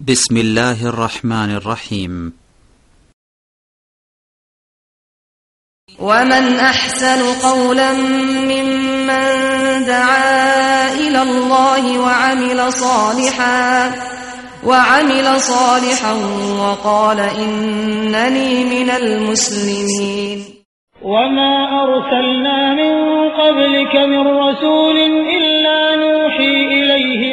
[0.00, 2.32] بسم الله الرحمن الرحيم.
[6.00, 7.92] ومن أحسن قولا
[8.52, 9.24] ممن
[9.86, 13.92] دعا إلى الله وعمل صالحا
[14.66, 16.12] وعمل صالحا
[16.60, 20.44] وقال إنني من المسلمين.
[21.02, 21.54] وما
[21.84, 22.94] أرسلنا من
[23.30, 24.96] قبلك من رسول
[25.36, 27.25] إلا نوحي إليه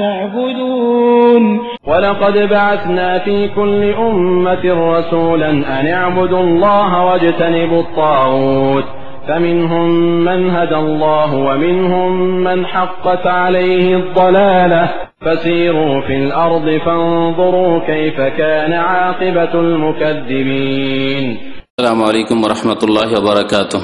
[0.00, 8.84] أنا فاعبدون ولقد بعثنا في كل أمة رسولا أن اعبدوا الله واجتنبوا الطاغوت.
[9.28, 9.90] فمنهم
[10.24, 12.12] من هدى الله ومنهم
[12.44, 14.90] من حقت عليه الضلالة.
[15.20, 21.38] فسيروا في الأرض فانظروا كيف كان عاقبة المكذبين.
[21.78, 23.80] السلام عليكم ورحمة الله وبركاته.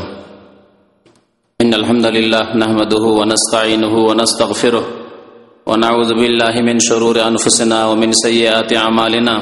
[1.61, 5.06] إن الحمد لله نحمده ونستعينه ونستغفره.
[5.67, 9.35] ونعوذ بالله من شرور أنفسنا ومن سيئات أعمالنا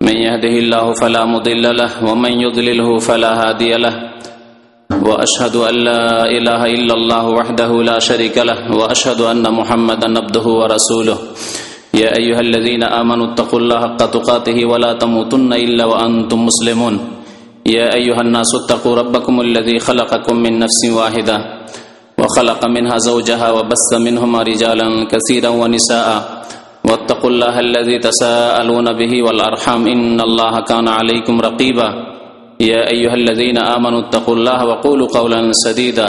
[0.00, 3.94] من يهده الله فلا مضل له ومن يضلله فلا هادي له.
[4.96, 11.18] وأشهد أن لا إله إلا الله وحده لا شريك له وأشهد أن محمدا عبده ورسوله.
[11.94, 16.94] يا أيها الذين آمنوا اتقوا الله حق تقاته ولا تموتن إلا وأنتم مسلمون.
[17.66, 21.36] يا أيها الناس اتقوا ربكم الذي خلقكم من نفس واحدة
[22.26, 26.08] وخلق منها زوجها وبث منهما رجالا كثيرا ونساء.
[26.84, 29.86] واتقوا الله الذي تساءلون به والأرحام.
[29.86, 31.88] إن الله كان عليكم رقيبا.
[32.60, 36.08] يا أيها الذين آمنوا اتقوا الله وقولوا قولا سديدا.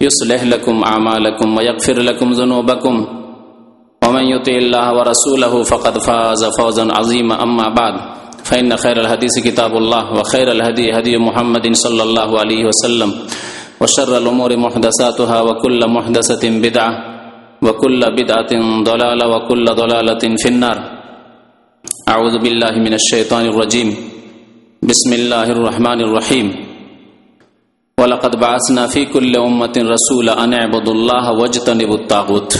[0.00, 2.94] يصلح لكم أعمالكم ويغفر لكم ذنوبكم.
[4.04, 7.42] ومن يطع الله ورسوله فقد فاز فوزا عظيما.
[7.42, 7.94] أما بعد
[8.44, 13.10] فإن خير الحديث كتاب الله وخير الهدي هدي محمد صلى الله عليه وسلم.
[13.81, 16.91] وشر الأمور محدثاتها وكل محدثة بدعة
[17.61, 18.51] وكل بدعة
[18.83, 20.77] ضلالة وكل ضلالة في النار
[22.09, 23.89] أعوذ بالله من الشيطان الرجيم
[24.81, 26.47] بسم الله الرحمن الرحيم
[27.97, 32.51] ولقد بعثنا في كل أمة رسولا أن اعبدوا الله واجتنبوا الطاغوت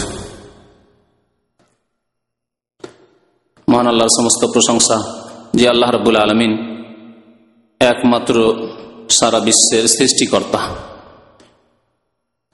[3.68, 4.96] মহান আল্লাহর সমস্ত প্রশংসা
[5.54, 6.52] যে আল্লাহ রবুল আলমিন
[7.80, 8.34] একমাত্র
[9.10, 10.60] সারা বিশ্বের সৃষ্টিকর্তা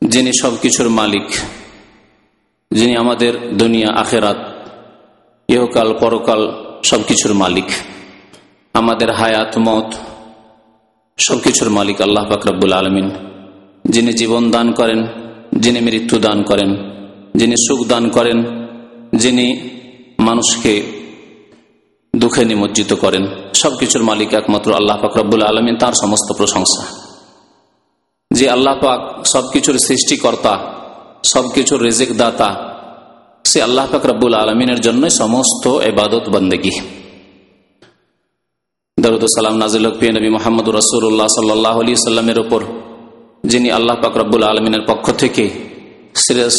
[0.08, 1.24] যিনি সবকিছুর মালিক,
[2.72, 4.38] যিনি আমাদের দুনিয়া, আখেরাত,
[5.50, 6.52] ইহকাল, পরকাল
[6.84, 7.66] সবকিছুর মালিক।
[8.74, 9.94] আমাদের হায়াত, মত
[11.18, 13.12] সবকিছুর মালিক আল্লাহ ফাকরাবুল আলমিন।
[13.86, 15.08] যিনি জীবন দান করেন,
[15.56, 16.76] যিনি মৃত্যু দান করেন,
[17.36, 18.44] যিনি সুখ দান করেন,
[19.16, 19.70] যিনি
[20.20, 20.82] মানুষকে
[22.16, 27.03] দুঃখে নিমজ্জিত করেন, সবকিছুর মালিক একমাত্র আল্লাহ ফাকরাবুল আলমিন, তার সমস্ত প্রশংসা।
[28.38, 29.00] যে আল্লাহ পাক
[29.34, 30.54] সবকিছুর সৃষ্টিকর্তা,
[31.34, 32.50] সবকিছুর রেজেক দাতা
[33.46, 36.74] সে আল্লাহ পাক রব্বুল আলমিনের জন্য সমস্ত এবাদত বন্দেগী।
[38.98, 39.86] দরুদ সালাম নাজিল
[40.18, 42.62] নবী মোহাম্মদ রসুল্লাহ সাল্লাহ আলী সাল্লামের ওপর
[43.52, 45.46] যিনি আল্লাহ পাক রব্বুল আলমিনের পক্ষ থেকে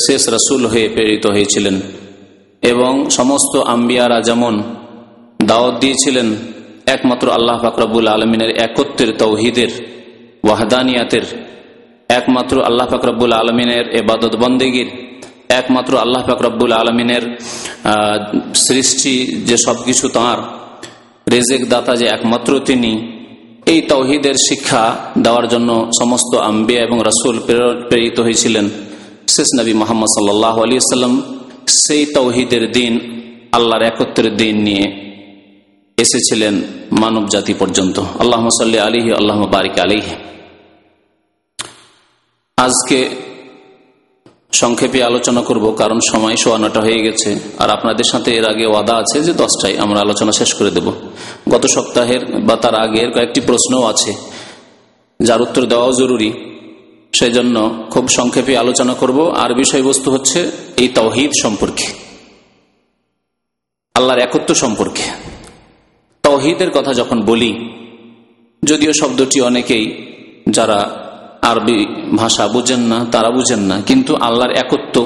[0.07, 1.77] শেষ রসুল হয়ে প্রেরিত হয়েছিলেন
[2.63, 4.55] এবং সমস্ত আম্বিয়ারা যেমন
[5.45, 6.29] দাওয়াত দিয়েছিলেন,
[6.87, 9.71] একমাত্র আল্লাহ ফাকরাবুল আলমিনের একত্রের তৌহিদের,
[10.45, 11.25] ওয়াহদানিয়াতের
[12.21, 14.89] একমাত্র আল্লাহ ফাকরাবুল আলমিনের এবাদত বন্দেগীর,
[15.61, 17.25] একমাত্র আল্লাহ ফাকরাবুল আলমিনের
[18.67, 19.15] সৃষ্টি
[19.49, 20.39] যে সবকিছু তাঁর
[21.35, 22.93] রেজেক দাতা যে একমাত্র তিনি,
[23.73, 24.85] এই তৌহিদের শিক্ষা
[25.25, 25.71] দেওয়ার জন্য
[26.01, 27.37] সমস্ত আম্বিয়া এবং রাসুল
[27.91, 28.67] প্রেরিত হয়েছিলেন।
[29.35, 31.15] শেষ নবী মোহাম্মদ সাল্লাহ আলী সাল্লাম
[31.83, 32.93] সেই তৌহিদের দিন,
[33.57, 34.87] আল্লাহর একত্রের দিন নিয়ে
[35.99, 36.55] এসেছিলেন
[37.03, 40.07] মানব জাতি পর্যন্ত। আল্লাহ সাল্লি আলিহি আল্লাহ বারিক আলিহ
[42.59, 42.99] আজকে
[44.61, 47.31] সংক্ষেপে আলোচনা করব, কারণ সময় সোয়ানোটা হয়ে গেছে,
[47.63, 50.87] আর আপনাদের সাথে এর আগে ওয়াদা আছে যে দশটায় আমরা আলোচনা শেষ করে দেব।
[51.53, 54.13] গত সপ্তাহের বা তার আগের কয়েকটি প্রশ্নও আছে,
[55.21, 56.31] যার উত্তর দেওয়াও জরুরি।
[57.13, 57.57] সেই জন্য
[57.93, 60.39] খুব সংক্ষেপে আলোচনা করব, আর বিষয়বস্তু হচ্ছে
[60.83, 61.87] এই তৌহিদ সম্পর্কে,
[63.95, 65.05] আল্লাহর একত্র সম্পর্কে।
[66.25, 67.51] তৌহিদের কথা যখন বলি,
[68.63, 69.85] যদিও শব্দটি অনেকেই,
[70.57, 70.79] যারা
[71.51, 71.79] আরবি
[72.17, 74.97] ভাষা বুঝেন না, তারা বুঝেন না, কিন্তু আল্লাহর একত্ব,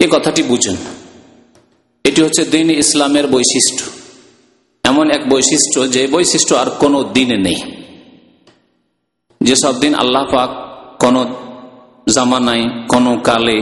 [0.00, 0.76] এ কথাটি বুঝেন।
[2.04, 3.84] এটি হচ্ছে দিন ইসলামের বৈশিষ্ট্য।
[4.84, 7.60] এমন এক বৈশিষ্ট্য যে বৈশিষ্ট্য আর কোনো দিনে নেই।
[9.40, 10.50] যেসব দিন আল্লাহ পাক
[10.98, 11.16] কোন
[12.08, 13.58] জামানায়, কোন কালে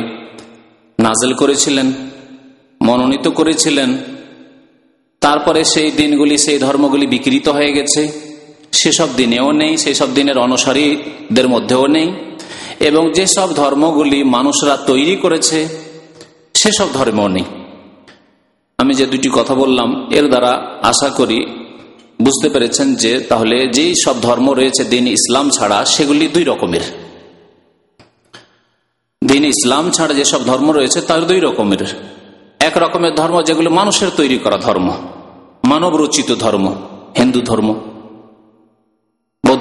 [0.98, 1.92] নাজেল করেছিলেন,
[2.82, 3.90] মনোনীত করেছিলেন,
[5.20, 8.31] তারপরে সেই দিনগুলি, সেই ধর্মগুলি বিকৃত হয়ে গেছে।
[8.72, 12.12] সেসব দিনেও নেই, সেসব দিনের অনুসারীদের মধ্যেও নেই।
[12.80, 15.68] এবং যেসব ধর্মগুলি মানুষরা তৈরি করেছে,
[16.54, 17.44] সেসব ধর্মেও নেই।
[18.78, 21.46] আমি যে দুটি কথা বললাম, এর দ্বারা আশা করি
[22.22, 26.80] বুঝতে পেরেছেন যে তাহলে যেই সব ধর্ম রয়েছে দিন ইসলাম ছাড়া, সেগুলি দুই রকমের।
[29.28, 31.86] দিন ইসলাম ছাড়া যেসব ধর্ম রয়েছে, তার দুই রকমের।
[32.58, 34.96] এক রকমের ধর্ম যেগুলো মানুষের তৈরি করা ধর্ম
[35.64, 36.74] মানব রচিত ধর্ম,
[37.18, 37.91] হিন্দু ধর্ম।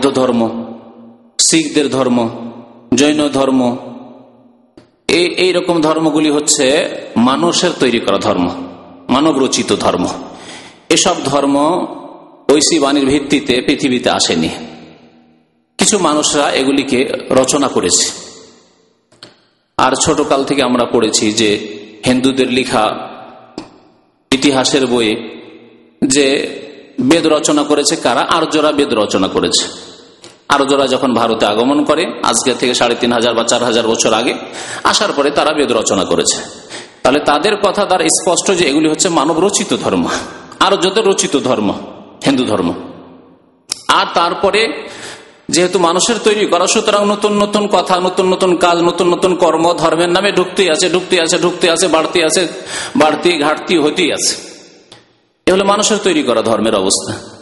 [0.02, 0.74] বৌদ্ধ ধর্ম,
[1.40, 2.30] শিখদের ধর্ম,
[2.96, 3.78] জৈন ধর্ম,
[5.08, 8.50] এই এইরকম ধর্মগুলি হচ্ছে মানুষের তৈরি করা ধর্ম,
[9.10, 10.08] মানব রচিত ধর্ম।
[10.90, 11.86] এসব ধর্ম
[12.50, 14.50] ঐশী বাণীর ভিত্তিতে পৃথিবীতে আসেনি।
[15.78, 18.10] কিছু মানুষরা এগুলিকে রচনা করেছে।
[19.78, 23.10] আর ছোটকাল থেকে আমরা পড়েছি যে হিন্দুদের লিখা
[24.32, 25.16] ইতিহাসের বইয়ে
[26.08, 26.28] যে
[27.02, 28.22] বেদ রচনা করেছে, কারা?
[28.22, 29.91] আর্যরা বেদ রচনা করেছে।
[30.52, 34.34] আর্যরা যখন ভারতে আগমন করে আজকে থেকে সাড়ে তিন হাজার বা চার হাজার বছর আগে,
[34.84, 36.38] আসার পরে তারা বেদ রচনা করেছে।
[37.04, 40.08] তাহলে তাদের কথা তার স্পষ্ট যে এগুলি হচ্ছে মানব রচিত ধর্ম
[40.60, 41.74] আর্যদের রচিত ধর্ম,
[42.26, 42.74] হিন্দু ধর্ম।
[43.88, 44.62] আর তারপরে
[45.50, 50.10] যেহেতু মানুষের তৈরি করা, সুতরাং নতুন নতুন কথা, নতুন নতুন কাজ, নতুন নতুন কর্ম ধর্মের
[50.10, 52.48] নামে ঢুকতেই আছে ঢুকতে আছে ঢুকতে আছে, বাড়তি আছে,
[52.98, 54.34] বাড়তি, ঘাটতি হতেই আছে।
[55.48, 57.41] এ হলো মানুষের তৈরি করা ধর্মের অবস্থা।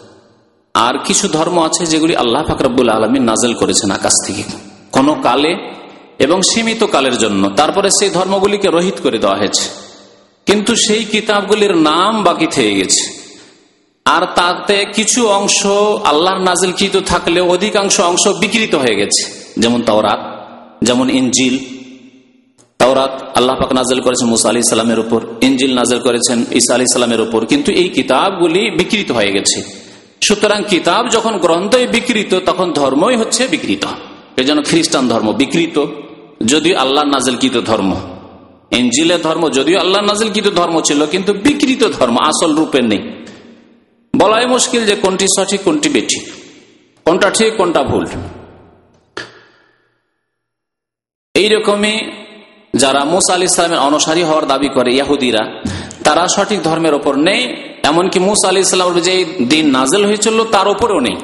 [0.74, 4.44] আর কিছু ধর্ম আছে যেগুলি আল্লাহ ফাকরাবুল আলমী নাজেল করেছেন আকাশ থেকে।
[4.92, 5.56] কোন কালে
[6.20, 9.70] এবং সীমিত কালের জন্য। তারপরে সেই ধর্মগুলিকে রহিত করে দেওয়া হয়েছে।
[10.46, 13.20] কিন্তু সেই কিতাবগুলির নাম বাকি থেকে গেছে।
[14.06, 15.66] আর তাতে কিছু অংশ
[16.04, 20.48] আল্লাহর নাজিলকৃত থাকলে অধিকাংশ অংশ বিকৃত হয়ে গেছে। যেমন তাওরাত,
[20.82, 21.58] যেমন ইঞ্জিল
[22.78, 27.22] তাওরাত আল্লাহ পাক নাজেল করেছেন মুসা আলি সাল্লামের উপর। ইঞ্জিল নাজেল করেছেন ইসা আলি সাল্লামের
[27.22, 29.79] উপর। কিন্তু এই কিতাবগুলি বিকৃত হয়ে গেছে।
[30.22, 33.86] সুতরাং কিতাব যখন গ্রন্থই বিকৃত, তখন ধর্মই হচ্ছে বিকৃত।
[34.38, 35.86] এই জন্য খ্রিস্টান ধর্ম বিকৃত,
[36.46, 37.96] যদিও আল্লাহ নাজেলকৃত ধর্ম।
[38.72, 43.26] ইঞ্জিলের ধর্ম, যদিও আল্লাহ নাজেলকৃত ধর্ম ছিল, কিন্তু বিকৃত ধর্ম, আসল রূপে নেই।
[44.16, 46.30] বলাই মুশকিল যে কোনটি সঠিক, কোনটি বেঠিক।
[47.06, 48.06] কোনটা ঠিক, কোনটা ভুল।
[51.34, 52.12] এইরকমই
[52.76, 55.64] যারা মুসা আলি ইসলামের অনুসারী হওয়ার দাবি করে, ইয়াহুদিরা,
[56.04, 61.00] তারা সঠিক ধর্মের ওপর নেই এমনকি মুসা আলি ইসলামের যে দিন নাজেল হয়েছিল, তার ওপরেও
[61.00, 61.16] নেই।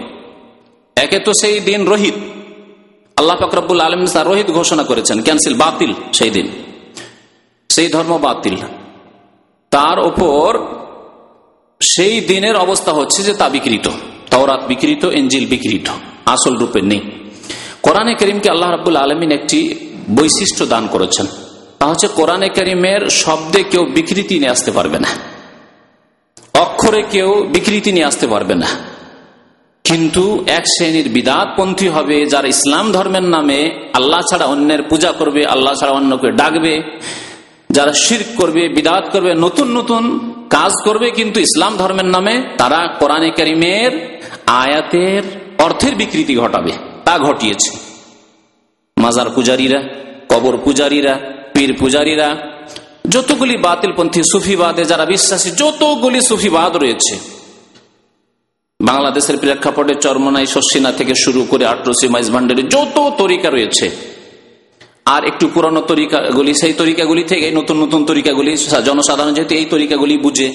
[0.96, 2.14] একে তো সেই দিন রোহিত।
[3.16, 6.50] আল্লাহ ফকরাবুল আলম তার রোহিত ঘোষণা করেছেন, ক্যান্সেল বাতিল সেই দিন।
[7.70, 8.56] সেই ধর্ম বাতিল।
[9.72, 10.60] তার ওপর
[11.82, 13.90] সেই দিনের অবস্থা হচ্ছে যে তা বিকৃত।
[14.30, 15.90] তাওরাত বিকৃত এঞ্জিল বিকৃত,
[16.26, 17.02] আসল রূপে নেই।
[17.82, 21.26] কোরআনে করিমকে আল্লাহ রাবুল আলমিন একটি বৈশিষ্ট্য দান করেছেন।
[21.80, 25.35] তা হচ্ছে কোরআনে করিমের শব্দে কেউ বিকৃতি নিয়ে আসতে পারবে না।
[26.86, 28.70] অক্ষরে কেউ বিকৃতি নিয়ে আসতে পারবে না।
[29.86, 33.60] কিন্তু এক শ্রেণির বিদাতপন্থী হবে, যারা ইসলাম ধর্মের নামে
[33.94, 36.74] আল্লাহ ছাড়া অন্যের পূজা করবে, আল্লাহ ছাড়া অন্যকে ডাকবে,
[37.72, 40.04] যারা শির্ক করবে, বিদাত করবে, নতুন নতুন
[40.50, 43.92] কাজ করবে, কিন্তু ইসলাম ধর্মের নামে তারা কোরআনে করিমের
[44.46, 45.24] আয়াতের
[45.58, 46.72] অর্থের বিকৃতি ঘটাবে।
[47.06, 47.72] তা ঘটিয়েছে।
[48.98, 49.80] মাজার পূজারীরা,
[50.30, 51.14] কবর পূজারীরা,
[51.54, 52.30] পীর পূজারীরা
[53.14, 57.16] যতগুলি বাতিলপন্থী সুফিবাদে যারা বিশ্বাসী, যতগুলি সুফিবাদ রয়েছে।
[58.80, 63.86] বাংলাদেশের প্রেক্ষাপটে চরমনাই শস্যিনা থেকে শুরু করে আটরসি মাইজ ভান্ডারি যত তরিকা রয়েছে,
[65.16, 68.52] আর একটু পুরানো তরিকাগুলি, সেই তরিকাগুলি থেকে, নতুন নতুন তরিকাগুলি,
[68.88, 70.48] জনসাধারণ যেহেতু এই তরিকাগুলি বুঝে,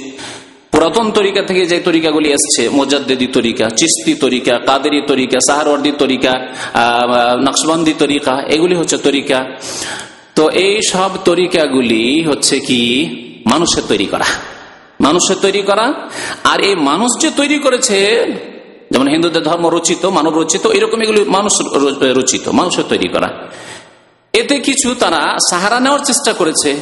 [0.73, 6.33] পুরাতন তরিকা থেকে যে তরিকাগুলি এসছে, মোজাদ্দেদি তরিকা চিস্তি তরিকা, কাদেরি তরিকা, সাহারওয়ার্দি তরিকা
[7.47, 9.39] নকশবন্দি তরিকা, এগুলি হচ্ছে তরিকা।
[10.41, 13.09] তো এই সব তরিকাগুলি হচ্ছে কি?
[13.47, 14.25] মানুষের তৈরি করা।
[15.01, 15.93] মানুষের তৈরি করা।
[16.45, 18.27] আর এই মানুষ যে তৈরি করেছে,
[18.91, 21.53] যেমন হিন্দুদের ধর্ম রচিত, মানব রচিত, এরকম এগুলি মানুষ
[22.03, 23.29] রচিত, মানুষের তৈরি করা।
[24.33, 26.77] এতে কিছু তারা সাহারা নেওয়ার চেষ্টা করেছে।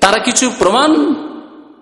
[0.00, 1.14] তারা কিছু প্রমাণ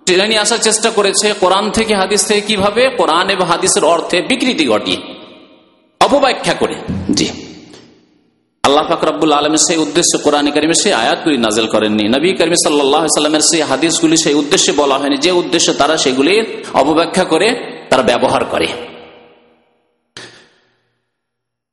[0.05, 2.89] টেনে নিয়ে আসার চেষ্টা করেছে কোরআন থেকে, হাদিস থেকে কীভাবে?
[2.89, 4.97] কোরআন এবং হাদিসের অর্থে বিকৃতি ঘটিয়ে।
[5.99, 6.75] অপব্যাখ্যা করে।
[7.11, 7.29] জি।
[8.69, 13.61] আল্লাহ ফাকরাবুল আলমের সেই উদ্দেশ্যে কোরআন করিমের সেই আয়াতগুলি নাজেল করেননি। নবী করিম সাল্লামের সেই
[13.61, 16.33] হাদিসগুলি সেই উদ্দেশ্যে বলা হয়নি, যে উদ্দেশ্যে তারা সেগুলি
[16.73, 17.47] অপব্যাখ্যা করে
[17.89, 18.67] তারা ব্যবহার করে।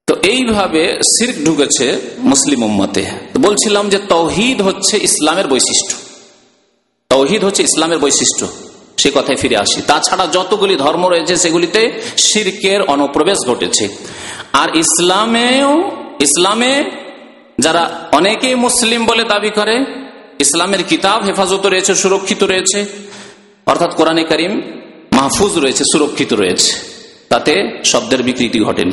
[0.09, 0.83] তো এইভাবে
[1.15, 1.87] সির্ক ঢুকেছে
[2.19, 3.03] মুসলিম উম্মতে।
[3.41, 5.95] বলছিলাম যে তৌহিদ হচ্ছে ইসলামের বৈশিষ্ট্য।
[7.09, 8.45] তৌহিদ হচ্ছে ইসলামের বৈশিষ্ট্য।
[9.01, 11.81] সে কথায় ফিরে আসি। তাছাড়া যতগুলি ধর্ম রয়েছে সেগুলিতে
[12.17, 13.85] শির্কের অনুপ্রবেশ ঘটেছে।
[14.53, 15.73] আর ইসলামেও
[16.21, 16.85] ইসলামে
[17.59, 19.85] যারা অনেকেই মুসলিম বলে দাবি করে,
[20.39, 22.87] ইসলামের কিতাব হেফাজত রয়েছে, সুরক্ষিত রয়েছে,
[23.67, 24.63] অর্থাৎ কোরআনে করিম
[25.13, 26.77] মাহফুজ রয়েছে, সুরক্ষিত রয়েছে।
[27.29, 28.93] তাতে শব্দের বিকৃতি ঘটেনি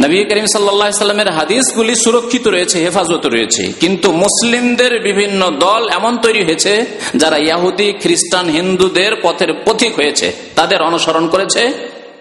[0.00, 6.86] নবী করিম সাল্লামের হাদিসগুলি সুরক্ষিত রয়েছে, হেফাজত রয়েছে। কিন্তু মুসলিমদের বিভিন্ন দল এমন তৈরি হয়েছে,
[7.16, 11.72] যারা ইয়াহুদি, খ্রিস্টান, হিন্দুদের পথের পথিক হয়েছে। তাদের অনুসরণ করেছে,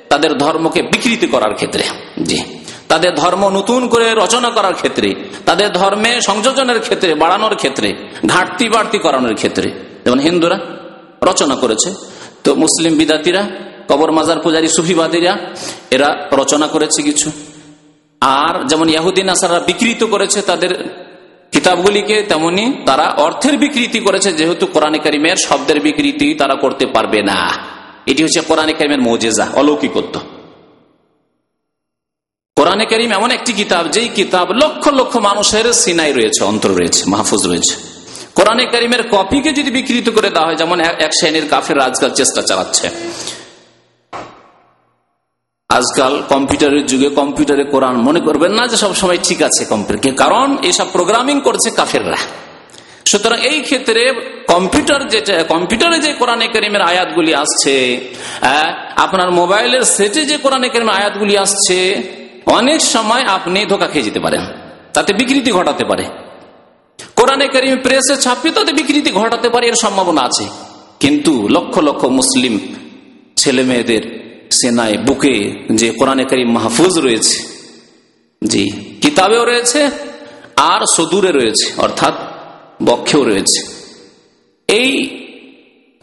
[0.10, 1.84] তাদের ধর্মকে বিকৃতি করার ক্ষেত্রে।
[2.24, 2.44] জি।
[2.88, 5.16] তাদের ধর্ম নতুন করে রচনা করার ক্ষেত্রে,
[5.46, 7.96] তাদের ধর্মে সংযোজনের ক্ষেত্রে, বাড়ানোর ক্ষেত্রে,
[8.28, 9.72] ঘাটতি বাড়তি করানোর ক্ষেত্রে।
[10.06, 10.60] যেমন হিন্দুরা
[11.24, 11.94] রচনা করেছে,
[12.44, 13.50] তো মুসলিম বিদাতিরা
[13.88, 15.38] কবর মাজার পূজারী সুফিবাদীরা
[15.92, 17.32] এরা রচনা করেছে কিছু।
[18.22, 20.90] আর যেমন ইয়াহুদ্দিন আসারা বিকৃত করেছে তাদের
[21.52, 27.54] কিতাবগুলিকে, তেমনি তারা অর্থের বিকৃতি করেছে, যেহেতু কোরআনে কারিমের শব্দের বিকৃতি তারা করতে পারবে না।
[28.06, 30.20] এটি হচ্ছে কোরআনে কারিমের মৌজেজা, অলৌকিকত্ব।
[32.58, 37.42] কোরআনে করিম এমন একটি কিতাব, যেই কিতাব লক্ষ লক্ষ মানুষের সিনাই রয়েছে, অন্তর রয়েছে, মাহফুজ
[37.52, 37.74] রয়েছে।
[38.38, 42.88] কোরআনে করিমের কপিকে যদি বিকৃত করে দেওয়া হয়, যেমন এক শ্রেণির কাফের আজকাল চেষ্টা চালাচ্ছে।
[45.70, 50.88] আজকাল কম্পিউটারের যুগে কম্পিউটারে কোরআন মনে করবেন না যে সবসময় ঠিক আছে কম্পিউটার কারণ এসব
[50.96, 52.20] প্রোগ্রামিং করছে কাফেররা।
[53.10, 54.02] সুতরাং এই ক্ষেত্রে
[54.54, 57.76] কম্পিউটার যেটা, কম্পিউটারে যে কোরআনে করিমের আয়াতগুলি আসছে
[59.06, 61.78] আপনার মোবাইলের সেটে যে কোরআনে করিমের আয়াতগুলি আসছে
[62.48, 64.42] অনেক সময় আপনি ধোকা খেয়ে যেতে পারেন,
[64.94, 66.06] তাতে বিকৃতি ঘটাতে পারে।
[67.16, 70.46] কোরআনে করিম প্রেসে ছাপিয়ে তাতে বিকৃতি ঘটাতে পারে, এর সম্ভাবনা আছে।
[71.00, 72.60] কিন্তু লক্ষ লক্ষ মুসলিম
[73.36, 74.04] ছেলে মেয়েদের
[74.52, 77.38] সেনায়, বুকে যে কোরআনে করিম মাহফুজ রয়েছে,
[78.48, 79.90] জি, কিতাবেও রয়েছে,
[80.56, 82.14] আর সদূরে রয়েছে, অর্থাৎ
[82.84, 83.60] বক্ষেও রয়েছে।
[84.68, 85.20] এই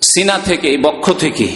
[0.02, 1.48] সিনা থেকে, এই বক্ষ থেকে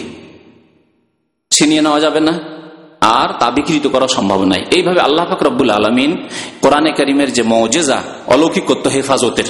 [1.50, 2.57] ছিনিয়ে নেওয়া যাবে না।
[3.00, 6.28] আর তা বিকৃত করা সম্ভব নাই। এইভাবে আল্লাহ ফাকরবুল আলমিন
[6.62, 9.44] কোরআনে করিমের যে মৌজেজা, অলৌকিকত্ব, হেফাজতের,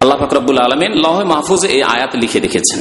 [0.00, 2.80] আল্লাহ ফাকরবুল আলমিন লহ মাহফুজে এই আয়াত লিখে রেখেছেন।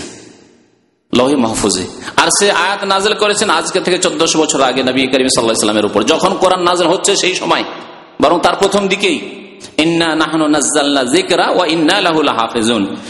[1.13, 1.83] লহে মাহফুজে।
[2.15, 6.31] আর সে আয়াত নাজেল করেছেন আজকে থেকে চোদ্দশো বছর আগে নবী করিম সাল্লাহামের উপর। যখন
[6.33, 7.63] কোরআন নাজেল হচ্ছে সেই সময়,
[8.21, 9.19] বরং তার প্রথম দিকেই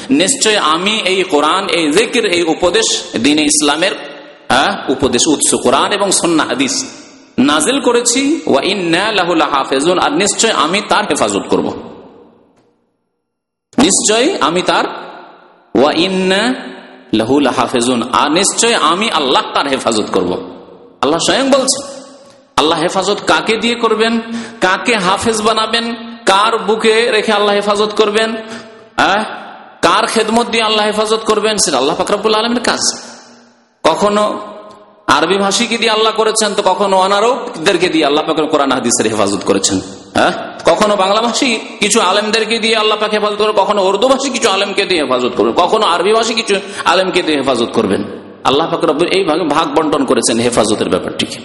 [0.10, 2.88] নিশ্চয় আমি এই কোরআন, এই জেকের এই উপদেশ
[3.24, 3.92] দিনে ইসলামের
[4.50, 6.76] হ্যাঁ উপদেশ, উৎস, কোরআন এবং সন্না হাদিস
[7.40, 11.68] নাজিল করেছি। ওয়া ইন্নাহুল হাফেজুন আর নিশ্চয় আমি তার হেফাজত করব।
[13.78, 14.86] নিশ্চয় আমি তার,
[15.76, 16.42] ওয়া ইন্না
[17.14, 20.32] লাহুল হাফেজুন আর নিশ্চয় আমি আল্লাহ তার হেফাজত করব।
[21.02, 21.84] আল্লাহ স্বয়ং বলছেন,
[22.58, 24.14] আল্লাহ হেফাজত কাকে দিয়ে করবেন?
[24.62, 25.86] কাকে হাফেজ বানাবেন?
[26.26, 28.30] কার বুকে রেখে আল্লাহ হেফাজত করবেন?
[29.82, 31.56] কার খেদমত দিয়ে আল্লাহ হেফাজত করবেন?
[31.58, 32.84] সেটা আল্লাহ ফাকরাবুল আলমের কাজ।
[33.88, 34.40] কখনো
[35.08, 39.82] আরবি ভাষীকে দিয়ে আল্লাহ করেছেন, তো কখনো অনারবদেরকে দিয়ে আল্লাহ পাক কোরআন হাদিসের হেফাজত করেছেন।
[40.16, 40.32] হ্যাঁ?
[40.66, 44.86] কখনো বাংলা ভাষী কিছু আলেমদেরকে দিয়ে আল্লাহ পাক হেফাজত করবেন কখনো উর্দু ভাষী কিছু আলেমকে
[44.86, 48.04] দিয়ে হেফাজত করবেন কখনো আরবি ভাষী কিছু আলেমকে দিয়ে হেফাজত করবেন।
[48.44, 51.38] আল্লাহ পাক রব্বুর এইভাবে ভাগ বন্টন করেছেন হেফাজতের ব্যাপারটিকে।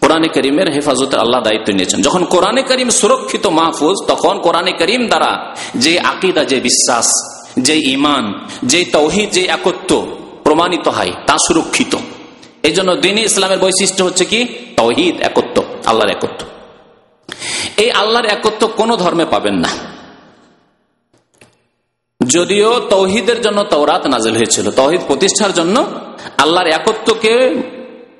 [0.00, 5.54] কোরআনে করিমের হেফাজতে আল্লাহ দায়িত্ব নিয়েছেন। যখন কোরআনে করিম সুরক্ষিত মাহফুজ, তখন কোরআনে করিম দ্বারা
[5.74, 7.06] যে আকিদা, যে বিশ্বাস,
[7.56, 8.24] যে ইমান
[8.62, 10.06] যে তৌহিদ, যে একত্ব
[10.46, 11.92] প্রমাণিত হয়, তা সুরক্ষিত।
[12.62, 14.40] এই জন্য দিনী ইসলামের বৈশিষ্ট্য হচ্ছে কি?
[14.76, 16.40] তৌহিদ, একত্ব, আল্লাহর একত্ব।
[17.76, 19.70] এই আল্লাহর একত্ব কোন ধর্মে পাবেন না।
[22.20, 25.76] যদিও তৌহিদের জন্য তৌরাত নাজেল হয়েছিল, তৌহিদ প্রতিষ্ঠার জন্য
[26.38, 27.34] আল্লাহর একত্বকে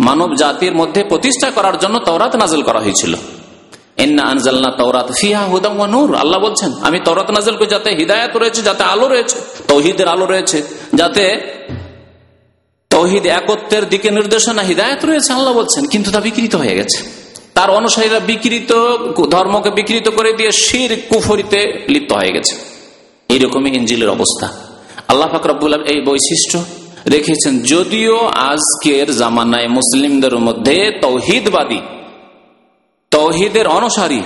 [0.00, 3.14] মানব জাতির মধ্যে প্রতিষ্ঠা করার জন্য তৌরাত নাজেল করা হয়েছিল।
[6.22, 9.36] আল্লাহ বলছেন, আমি তৌরাত নাজেল যাতে হৃদায়ত রয়েছে, যাতে আলো রয়েছে,
[9.68, 10.58] তৌহিদের আলো রয়েছে,
[10.94, 11.24] যাতে
[12.96, 16.98] তৌহিদ একত্বের দিকে নির্দেশনা, হৃদায়ত রয়েছে, আল্লাহ বলছেন, কিন্তু তা বিকৃত হয়ে গেছে।
[17.54, 18.70] তার অনুসারীরা বিকৃত,
[19.30, 22.54] ধর্মকে বিকৃত করে দিয়ে শির কুফরিতে লিপ্ত হয়ে গেছে।
[23.28, 24.46] এইরকমই ইঞ্জিলের অবস্থা।
[25.08, 26.64] আল্লাহ ফাকরাবুল এই বৈশিষ্ট্য
[27.10, 31.80] রেখেছেন, যদিও আজকের জামানায় মুসলিমদের মধ্যে তৌহিদবাদী,
[33.10, 34.22] তৌহিদের অনুসারী,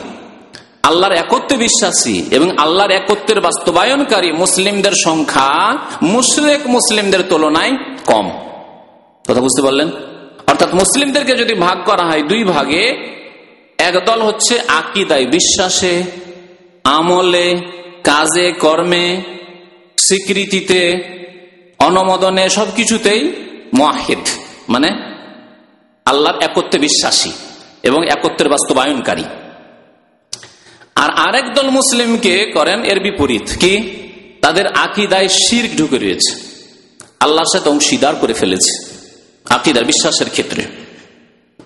[0.83, 5.49] আল্লাহর একত্রে বিশ্বাসী এবং আল্লাহর একত্রের বাস্তবায়নকারী মুসলিমদের সংখ্যা
[6.03, 7.73] মুশরেক মুসলিমদের তুলনায়
[8.07, 8.27] কম।
[9.31, 9.91] কথা বুঝতে পারলেন?
[10.47, 13.11] অর্থাৎ মুসলিমদেরকে যদি ভাগ করা হয় দুই ভাগে
[13.79, 16.03] একদল হচ্ছে আকিদায় বিশ্বাসে,
[16.85, 17.59] আমলে,
[18.05, 19.23] কাজে, কর্মে,
[19.99, 21.03] স্বীকৃতিতে,
[21.79, 23.33] অনুমোদনে, সবকিছুতেই
[23.73, 24.19] মাহিদ
[24.69, 24.89] মানে
[26.05, 27.33] আল্লাহর একত্রে বিশ্বাসী
[27.83, 29.25] এবং একত্রের বাস্তবায়নকারী।
[30.95, 33.91] আর আরেক দল মুসলিমকে করেন এর বিপরীত, কি?
[34.41, 36.35] তাদের আকিদায় শির ঢুকে রয়েছে।
[37.21, 38.90] আল্লাহর সাথে অংশীদার করে ফেলেছে।
[39.45, 40.65] আকিদার, বিশ্বাসের ক্ষেত্রে।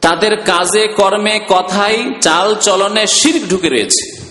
[0.01, 4.25] তাদের কাজে, কর্মে কথাই চাল চলনে শির ঢুকে রয়েছে।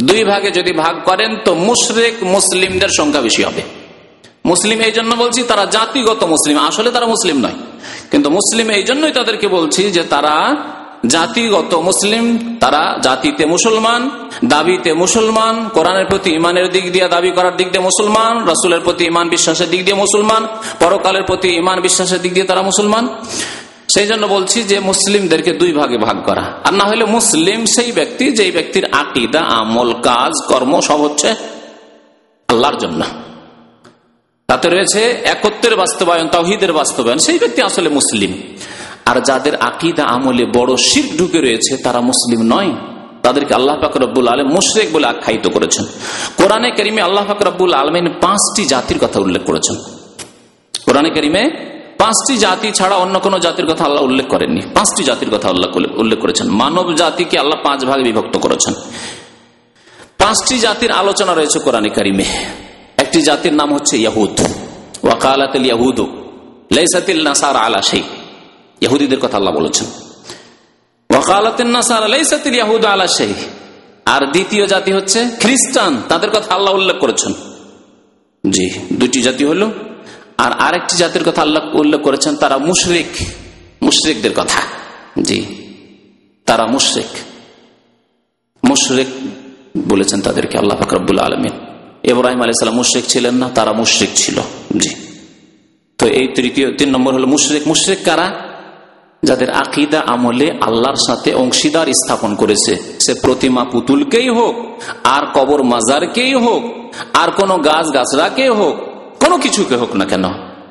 [0.00, 3.62] দুই ভাগে যদি ভাগ করেন তো মুশরেক, মুসলিমদের সংখ্যা বেশি হবে।
[4.44, 7.54] মুসলিম এই জন্য বলছি তারা জাতিগত মুসলিম, আসলে তারা মুসলিম নয়।
[8.10, 10.56] কিন্তু মুসলিম এই জন্যই তাদেরকে বলছি যে তারা
[11.06, 14.10] জাতিগত মুসলিম, তারা জাতিতে মুসলমান,
[14.44, 19.28] দাবিতে মুসলমান, কোরআনের প্রতি ইমানের দিক দিয়ে দাবি করার দিক দিয়ে মুসলমান, রাসুলের প্রতি ইমান
[19.28, 20.46] বিশ্বাসের দিক দিয়ে মুসলমান,
[20.80, 23.08] পরকালের প্রতি ইমান বিশ্বাসের দিক দিয়ে তারা মুসলমান।
[23.94, 28.32] সেই জন্য বলছি যে মুসলিমদেরকে দুই ভাগে ভাগ করা। আর না হলে মুসলিম সেই ব্যক্তি,
[28.32, 31.34] যেই ব্যক্তির আকিদা, আমল, কাজ, কর্ম সব হচ্ছে
[32.48, 33.04] আল্লাহর জন্য।
[34.46, 38.42] তাতে রয়েছে একত্রের বাস্তবায়ন তাহিদের বাস্তবায়ন। সেই ব্যক্তি আসলে মুসলিম।
[39.06, 42.72] আর যাদের আকিদা আমলে বড় শির ঢুকে রয়েছে, তারা মুসলিম নয়।
[43.22, 45.84] তাদেরকে আল্লাহ ফাকরবুল আলম মুশরেক বলে আখ্যায়িত করেছেন।
[46.36, 49.76] কোরআনে করিমে আল্লাহ ফাকরবুল আলমিন পাঁচটি জাতির কথা উল্লেখ করেছেন।
[50.86, 51.42] কোরআনে করিমে
[51.98, 56.18] পাঁচটি জাতি ছাড়া অন্য কোন জাতির কথা আল্লাহ উল্লেখ করেননি। পাঁচটি জাতির কথা আল্লাহ উল্লেখ
[56.18, 58.74] করেছেন। মানব জাতিকে আল্লাহ পাঁচ ভাগে বিভক্ত করেছেন।
[60.18, 62.24] পাঁচটি জাতির আলোচনা রয়েছে কোরআনে কারিমে।
[62.96, 64.34] একটি জাতির নাম হচ্ছে ইয়াহুদ।
[65.02, 66.00] ওয়াকালাতিল ইয়াহুদ
[66.72, 68.02] লেসাতিল নাসার আলা সেই
[68.80, 69.86] ইহুদিদের কথা আল্লাহ বলেছেন।
[72.84, 73.06] আলা
[74.06, 77.34] আর দ্বিতীয় জাতি হচ্ছে খ্রিস্টান, তাদের কথা আল্লাহ উল্লেখ করেছেন।
[78.50, 79.70] জি দুটি জাতি হলো।
[80.38, 83.06] আর আরেকটি জাতির কথা আল্লাহ উল্লেখ করেছেন, তারা মুশরিক,
[83.82, 84.60] মুশরিকদের কথা।
[85.22, 85.46] জি,
[86.46, 87.06] তারা মুশরিক।
[88.64, 89.06] মুশরিক
[89.88, 91.52] বলেছেন তাদেরকে আল্লাহ ফাকরুল আলমিন।
[92.02, 94.40] ইব্রাহিম আলাইসালাম মুশ্রিক ছিলেন না, তারা মুশ্রিক ছিল।
[94.76, 94.90] জি,
[95.98, 98.45] তো এই তৃতীয়, তিন নম্বর হলো মুশ্রিক। মুশ্রিক কারা?
[99.22, 104.54] যাদের আকিদা আমলে আল্লাহর সাথে অংশীদার স্থাপন করেছে, সে প্রতিমা পুতুলকেই হোক,
[105.04, 106.62] আর কবর মাজারকেই হোক,
[107.14, 108.76] আর কোন গাছ গাছরাকে হোক,
[109.24, 110.24] কোনো কিছুকে হোক না কেন।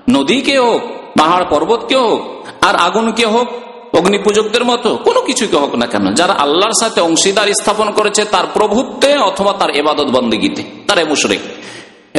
[0.09, 0.81] নদীকে হোক,
[1.17, 3.47] পাহাড় পর্বতকে হোক, আর আগুনকে হোক
[3.95, 8.43] অগ্নি পূজকদের মতো কোনো কিছুকে হোক না কেন। যারা আল্লাহর সাথে অংশীদার স্থাপন করেছে, তার
[8.53, 11.39] প্রভুত্বে অথবা তার এবাদত বন্দীগীতে, তারা মুশরেক।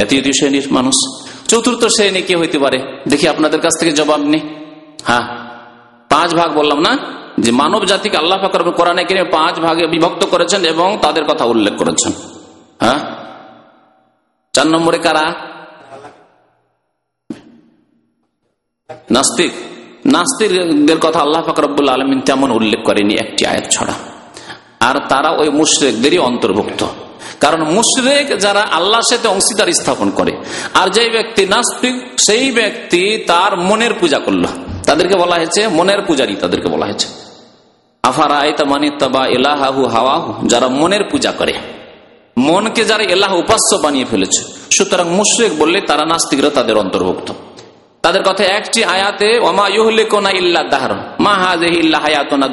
[0.09, 2.77] তৃতীয় শ্রেণির মানুষ। চতুর্থ শ্রেণি কে হইতে পারে?
[3.07, 4.39] দেখি আপনাদের কাছ থেকে জবাব নেই
[5.03, 5.46] হ্যাঁ।
[6.17, 6.97] পাঁচ ভাগ বললাম না?
[7.39, 12.11] যে মানব জাতিকে আল্লাহ কোরআনে কিনে পাঁচ ভাগে বিভক্ত করেছেন এবং তাদের কথা উল্লেখ করেছেন।
[12.81, 12.99] হ্যাঁ?
[14.53, 15.33] চার নম্বরে কারা?
[19.11, 19.51] নাস্তিক।
[20.05, 23.93] নাস্তিকদের কথা আল্লাহ ফাকরবুল আলমিন তেমন উল্লেখ করেনি একটি আয়াত ছড়া।
[24.79, 26.85] আর তারা ওই মুশরেকদেরই অন্তর্ভুক্ত।
[27.39, 30.37] কারণ মুশরেক যারা আল্লাহর সাথে অংশীদার স্থাপন করে,
[30.73, 34.45] আর যে ব্যক্তি নাস্তিক, সেই ব্যক্তি তার মনের পূজা করল।
[34.97, 37.07] তাদেরকে বলা হয়েছে মনের পূজারি, তাদেরকে বলা হয়েছে।
[38.03, 41.53] আফারা আয়তামানিত্তাবা এলাহাহু হাওয়াহু, যারা মনের পূজা করে।
[42.47, 44.41] মনকে যারা এলাহ উপাস্য বানিয়ে ফেলেছে,
[44.75, 47.29] সুতরাং মুশরেক বললে তারা নাস্তিকরা তাদের অন্তর্ভুক্ত।
[48.03, 49.29] তাদের কথা একটি আয়াতে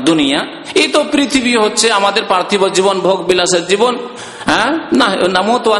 [0.08, 0.40] দুনিয়া
[0.80, 3.92] এই তো পৃথিবী হচ্ছে আমাদের পার্থিব জীবন ভোগ বিলাসের জীবন
[4.50, 5.06] হ্যাঁ না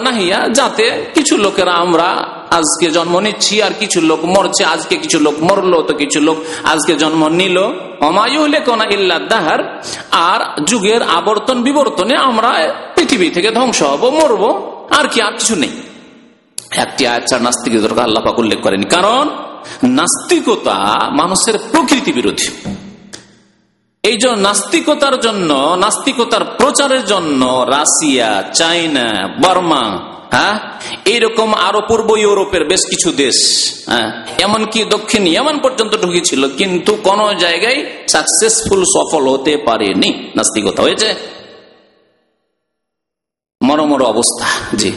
[0.09, 2.09] নাহিয়া, যাতে কিছু লোকেরা আমরা
[2.59, 6.39] আজকে জন্ম নিচ্ছি আর কিছু লোক মরছে, আজকে কিছু লোক মরলো, তো কিছু লোক
[6.73, 7.57] আজকে জন্ম নিল।
[8.09, 9.17] অমায়ুহলে কোনা ইল্লা
[10.31, 12.51] আর যুগের আবর্তন বিবর্তনে আমরা
[12.97, 14.51] পৃথিবী থেকে ধ্বংস হব, মরবো,
[14.99, 15.73] আর কি, আর কিছু নেই।
[16.85, 17.03] একটি
[17.47, 19.25] নাস্তিকের দরকার আল্লাহ উল্লেখ করেনি, কারণ
[19.99, 20.79] নাস্তিকতা
[21.21, 22.49] মানুষের প্রকৃতি বিরোধী।
[24.05, 25.51] এই জন্য নাস্তিকতার জন্য,
[25.85, 27.43] নাস্তিকতার প্রচারের জন্য
[27.77, 29.07] রাশিয়া চাইনা
[29.43, 29.85] বর্মা
[30.35, 30.55] হ্যাঁ?
[31.05, 33.37] এইরকম আরও পূর্ব ইউরোপের বেশ কিছু দেশ
[33.87, 34.09] হ্যাঁ?
[34.39, 41.15] এমনকি দক্ষিণ ইয়ামান পর্যন্ত ঢুকেছিল, কিন্তু কোন জায়গায় সাকসেসফুল সফল হতে পারেনি। নাস্তিকতা হয়েছে?
[43.61, 44.91] মরমর অবস্থা, জি।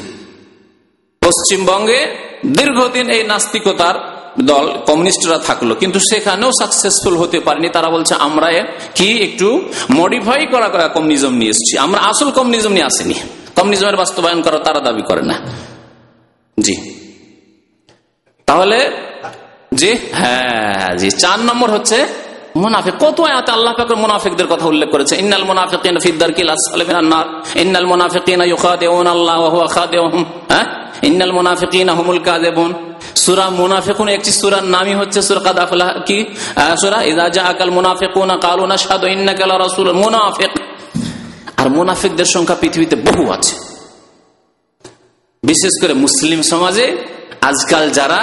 [1.22, 2.00] পশ্চিমবঙ্গে
[2.46, 3.96] দীর্ঘদিন এই নাস্তিকতার
[4.42, 8.50] দল, কমিউনিস্টরা থাকল, কিন্তু সেখানেও সাকসেসফুল হতে পারেনি। তারা বলছে, আমরা
[8.96, 9.48] কি একটু
[9.92, 13.14] মডিফাই করা করা কমিউনিজম নিয়ে এসেছি। আমরা আসল কমিউনিজম নিয়ে আসেনি।
[13.58, 15.36] কমিউনিজমের বাস্তবায়ন করা তারা দাবি করে না।
[16.66, 16.76] জি।
[18.48, 18.78] তাহলে,
[19.74, 21.98] জি হ্যাঁ জি, চার নম্বর হচ্ছে
[22.56, 25.14] মুনাফিক। কত আয়াতে আল্লাহ পাক মুনাফিকদের কথা উল্লেখ করেছে?
[25.24, 27.28] ইন্নাল মুনাফিকিন ফি দারকিল আসফালি মিনান নার।
[27.64, 30.66] ইন্নাল মুনাফিকিনা ইউখাদিউন আল্লাহ ওয়া হুয়া খাদিউহুম। হ্যাঁ?
[31.10, 32.72] ইন্নাল মুনাফিকিনা হুমুল কাযিবুন।
[33.24, 36.18] সূরা মুনাফিকুন, একটি সূরার নামই হচ্ছে সূরা কাদ আফলাহ কি
[36.82, 40.47] সূরা ইযা জাআকাল মুনাফিকুনা ক্বালু নাশহাদু ইন্নাকা লা রাসূল মুনাফিক।
[41.58, 43.56] আর মুনাফিকদের সংখ্যা পৃথিবীতে বহু আছে।
[45.44, 46.86] বিশেষ করে মুসলিম সমাজে
[47.42, 48.22] আজকাল যারা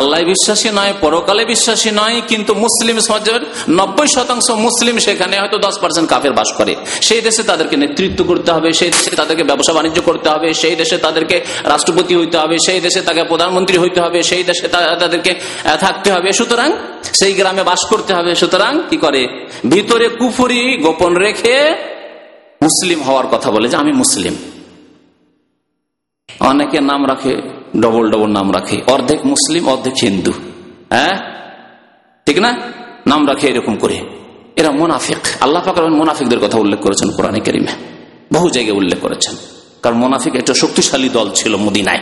[0.00, 3.40] আল্লাহ বিশ্বাসী নয়, পরকালে বিশ্বাসী নয়, কিন্তু মুসলিম সমাজের
[3.78, 8.50] নব্বই শতাংশ মুসলিম সেখানে হয়তো দশ পার্সেন্ট কাফের বাস করে। সেই দেশে তাদেরকে নেতৃত্ব করতে
[8.52, 12.80] হবে, সেই দেশে তাদেরকে ব্যবসা বাণিজ্য করতে হবে, সেই দেশে তাদেরকে রাষ্ট্রপতি হইতে হবে, সেই
[12.80, 14.66] দেশে তাকে প্রধানমন্ত্রী হইতে হবে, সেই দেশে
[15.02, 15.32] তাদেরকে
[15.84, 16.68] থাকতে হবে। সুতরাং
[17.18, 19.22] সেই গ্রামে বাস করতে হবে। সুতরাং কি করে?
[19.68, 21.56] ভিতরে কুফুরি গোপন রেখে
[22.62, 24.34] মুসলিম হওয়ার কথা বলে যে আমি মুসলিম।
[26.40, 27.42] অনেকে নাম রাখে,
[27.80, 30.32] ডবল ডবল নাম রাখে। অর্ধেক মুসলিম, অর্ধেক হিন্দু।
[30.90, 31.34] হ্যাঁ?
[32.26, 32.58] ঠিক না?
[33.06, 34.00] নাম রাখে এরকম করে।
[34.56, 37.72] এরা মোনাফিক। আল্লাহ পাক মোনাফিকদের কথা উল্লেখ করেছেন কোরআনে কেরিমে।
[38.32, 39.34] বহু জায়গায় উল্লেখ করেছেন।
[39.82, 42.00] কারণ মোনাফিক একটা শক্তিশালী দল ছিল মদিনায়।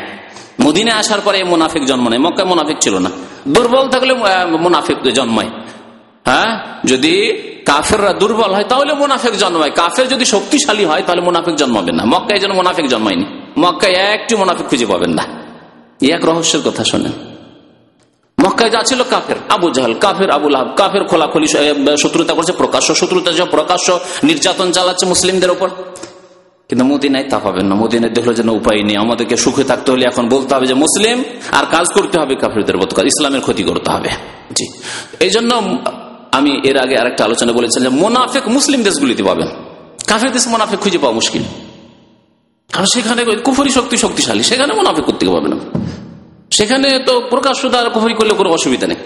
[0.61, 3.11] মদিনায় আসার পরে মোনাফিক জন্ম নেয়। মক্কায় মোনাফিক ছিল না।
[3.49, 4.15] দুর্বল থাকলে
[4.59, 5.51] মোনাফিক জন্মায়
[6.25, 6.65] হ্যাঁ?
[6.85, 12.05] যদি কাফেররা দুর্বল হয়, তাহলে মোনাফেক জন্মায়। কাফের যদি শক্তিশালী হয়, তাহলে মোনাফিক জন্মাবে না।
[12.05, 13.25] মক্কায় যেন মোনাফিক জন্মায়নি।
[13.59, 15.25] মক্কায় একটি মোনাফিক খুঁজে পাবেন না।
[16.03, 17.13] এক রহস্যের কথা শোনেন।
[18.47, 21.47] মক্কায় যা ছিল কাফের। আবু জাহাল, কাফের আবুল আহ কাফের খোলাখুলি
[21.97, 25.69] শত্রুতা করছে, প্রকাশ্য শত্রুতা প্রকাশ্য নির্যাতন চালাচ্ছে মুসলিমদের উপর
[26.69, 30.29] কিন্তু মদিনায় তা পাবেন না। মদিনায় দেখল যেন উপায় নেই। আমাদেরকে সুখে থাকতে হলে এখন
[30.29, 34.09] বলতে হবে যে, মুসলিম আর কাজ করতে হবে কাফেরদের কাজ ইসলামের ক্ষতি করতে হবে।
[34.53, 34.67] জি।
[35.21, 35.79] এই জন্য
[36.33, 39.49] আমি এর আগে আরেকটা আলোচনা বলেছিলাম যে মোনাফেক মুসলিম দেশগুলিতে পাবেন।
[40.07, 41.43] কাফের দেশ মোনাফেক খুঁজে পাওয়া মুশকিল।
[42.73, 45.57] কারণ সেখানে কুফরি শক্তি শক্তিশালী, সেখানে মোনাফেক করতে পারবে না
[46.51, 48.97] সেখানে তো প্রকাশ্য দ্বারা কুফরি করলে কোনো অসুবিধা নেই।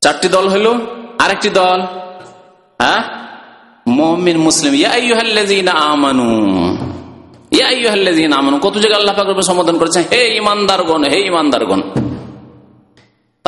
[0.00, 0.72] চারটি দল হইল
[1.18, 1.82] আরেকটি দল
[2.78, 3.02] হ্যাঁ?
[3.88, 6.78] মমিন, মুসলিম। আমানু।
[8.62, 10.04] কত জায়গায় আল্লাহ সম্বোধন করেছেন?
[10.12, 11.80] হে ইমানদারগণ হে ইমানদারগণ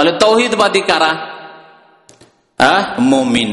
[0.00, 1.12] তাহলে তৌহিদবাদী কারা?
[3.00, 3.52] মমিন।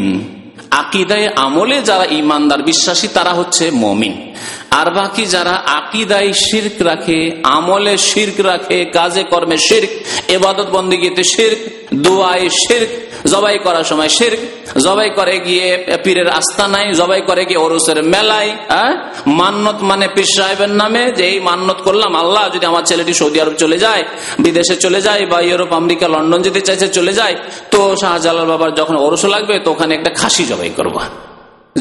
[0.72, 4.34] আকিদায় আমলে যারা ইমানদার বিশ্বাসী, তারা হচ্ছে মমিন।
[4.72, 9.90] আর বাকি যারা আকিদায় শির্ক রাখে, আমলে শির্ক রাখে, কাজে কর্মে শির্ক
[10.28, 12.89] এবাদত বন্দীগীতে শির্ক দোয়ায় শির্ক,
[13.28, 14.39] জবাই করার সময় শির্ক,
[14.80, 18.93] জবাই করে গিয়ে পীরের আস্থা নাই জবাই করে গিয়ে ওরসের মেলায় হ্যাঁ?
[19.28, 23.54] মান্নত মানে পীর সাহেবের নামে যে এই মান্নত করলাম, আল্লাহ যদি আমার ছেলেটি সৌদি আরব
[23.54, 24.04] চলে যায়,
[24.39, 27.36] বিদেশে চলে যায় বা ইউরোপ, আমেরিকা, লন্ডন যেতে চাইছে, চলে যায়,
[27.71, 31.00] তো শাহজালাল বাবার যখন ওরস লাগবে, তো ওখানে একটা খাসি জবাই করব।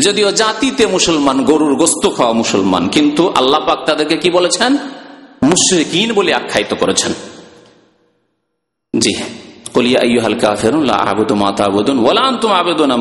[0.01, 4.79] যদিও জাতিতে মুসলমান, গরুর গোস্ত খাওয়া মুসলমান, কিন্তু আল্লাহ পাক তাদেরকে কি বলেছেন?
[5.43, 7.15] মুশ্রিকিন বলে আখ্যায়িত করেছেন।
[8.99, 9.15] জি।
[9.77, 12.97] কলিয়া আইয়ুহাল কাফিরুন লা আবুদু মা তাবুদুন ওয়ালা আনতুম আবুদুনা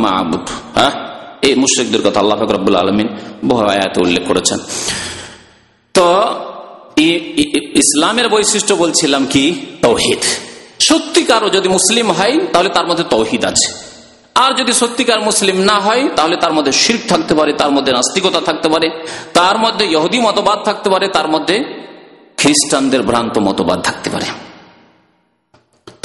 [0.75, 0.93] হ্যাঁ?
[1.41, 1.53] এই
[2.15, 2.37] আল্লাহ
[3.97, 4.59] উল্লেখ করেছেন।
[5.93, 6.07] তো
[7.81, 9.45] ইসলামের বৈশিষ্ট্য বলছিলাম কি?
[9.81, 10.21] তৌহিদ।
[10.79, 13.69] সত্যিকারও যদি মুসলিম হয়, তাহলে তার মধ্যে তৌহিদ আছে।
[14.35, 18.41] আর যদি সত্যিকার মুসলিম না হয়, তাহলে তার মধ্যে শির থাকতে পারে, তার মধ্যে নাস্তিকতা
[18.41, 18.87] থাকতে পারে,
[19.33, 21.55] তার মধ্যে ইহুদি মতবাদ থাকতে পারে, তার মধ্যে
[22.37, 24.25] খ্রিস্টানদের ভ্রান্ত মতবাদ থাকতে পারে।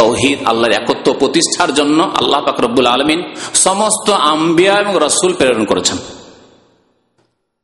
[0.00, 3.20] তৌহিদ, আল্লাহর একত্র প্রতিষ্ঠার জন্য আল্লাহ ফাকরবুল আলমিন
[3.54, 5.98] সমস্ত আম্বিয়া এবং রসুল প্রেরণ করেছেন।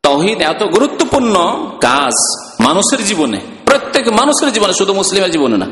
[0.02, 1.34] তৌহিদ এত গুরুত্বপূর্ণ
[1.80, 2.14] কাজ
[2.62, 5.68] মানুষের জীবনে, প্রত্যেক মানুষের জীবনে, শুধু মুসলিমের জীবনে না।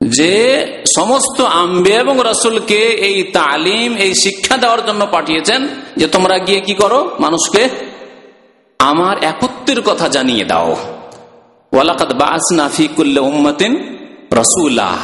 [0.00, 0.34] যে
[0.96, 6.74] সমস্ত আম্বে এবং রসুলকে এই তালিম, এই শিক্ষা দেওয়ার জন্য পাঠিয়েছেন যে তোমরা গিয়ে কি
[6.74, 7.00] করো?
[7.20, 7.68] মানুষকে
[8.78, 10.76] আমার একত্রের কথা জানিয়ে দাও।
[11.72, 13.72] ওয়ালাকাত বাস নাফি কুল্লে উম্মতিন
[14.32, 14.96] রসুল্লাহ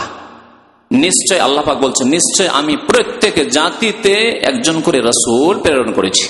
[0.90, 6.28] নিশ্চয় আল্লাপাক বলছেন, নিশ্চয় আমি প্রত্যেক জাতিতে একজন করে রসুল প্রেরণ করেছি।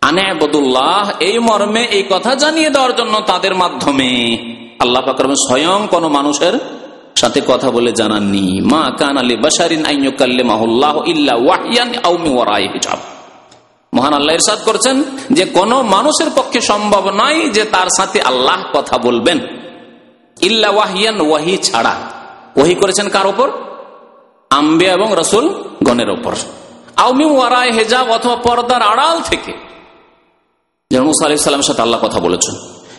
[0.00, 4.38] আনে বদুল্লাহ এই মর্মে এই কথা জানিয়ে দেওয়ার জন্য তাদের মাধ্যমে
[4.78, 5.02] আল্লাহ
[5.48, 6.52] স্বয়ং কোন মানুষের
[7.16, 9.86] সাথে কথা বলে জানাননি। মা কান আলী বাসারিন
[13.94, 18.98] মহান আল্লাহ ইরশাদ করছেন যে কোন মানুষের পক্ষে সম্ভব নয় যে তার সাথে আল্লাহ কথা
[18.98, 19.38] বলবেন।
[20.40, 22.17] ইল্লা ওয়াহিয়ান, ওয়াহি ছাড়া।
[22.58, 23.50] ওহি করেছেন কার ওপর?
[24.50, 26.34] আম্বে এবং রসুল গণের ওপর।
[26.96, 27.24] আউমি
[27.72, 29.52] হেজাব অথবা পর্দার আড়াল থেকে।
[31.12, 32.54] সাল্লামের সাথে আল্লাহ কথা বলেছেন।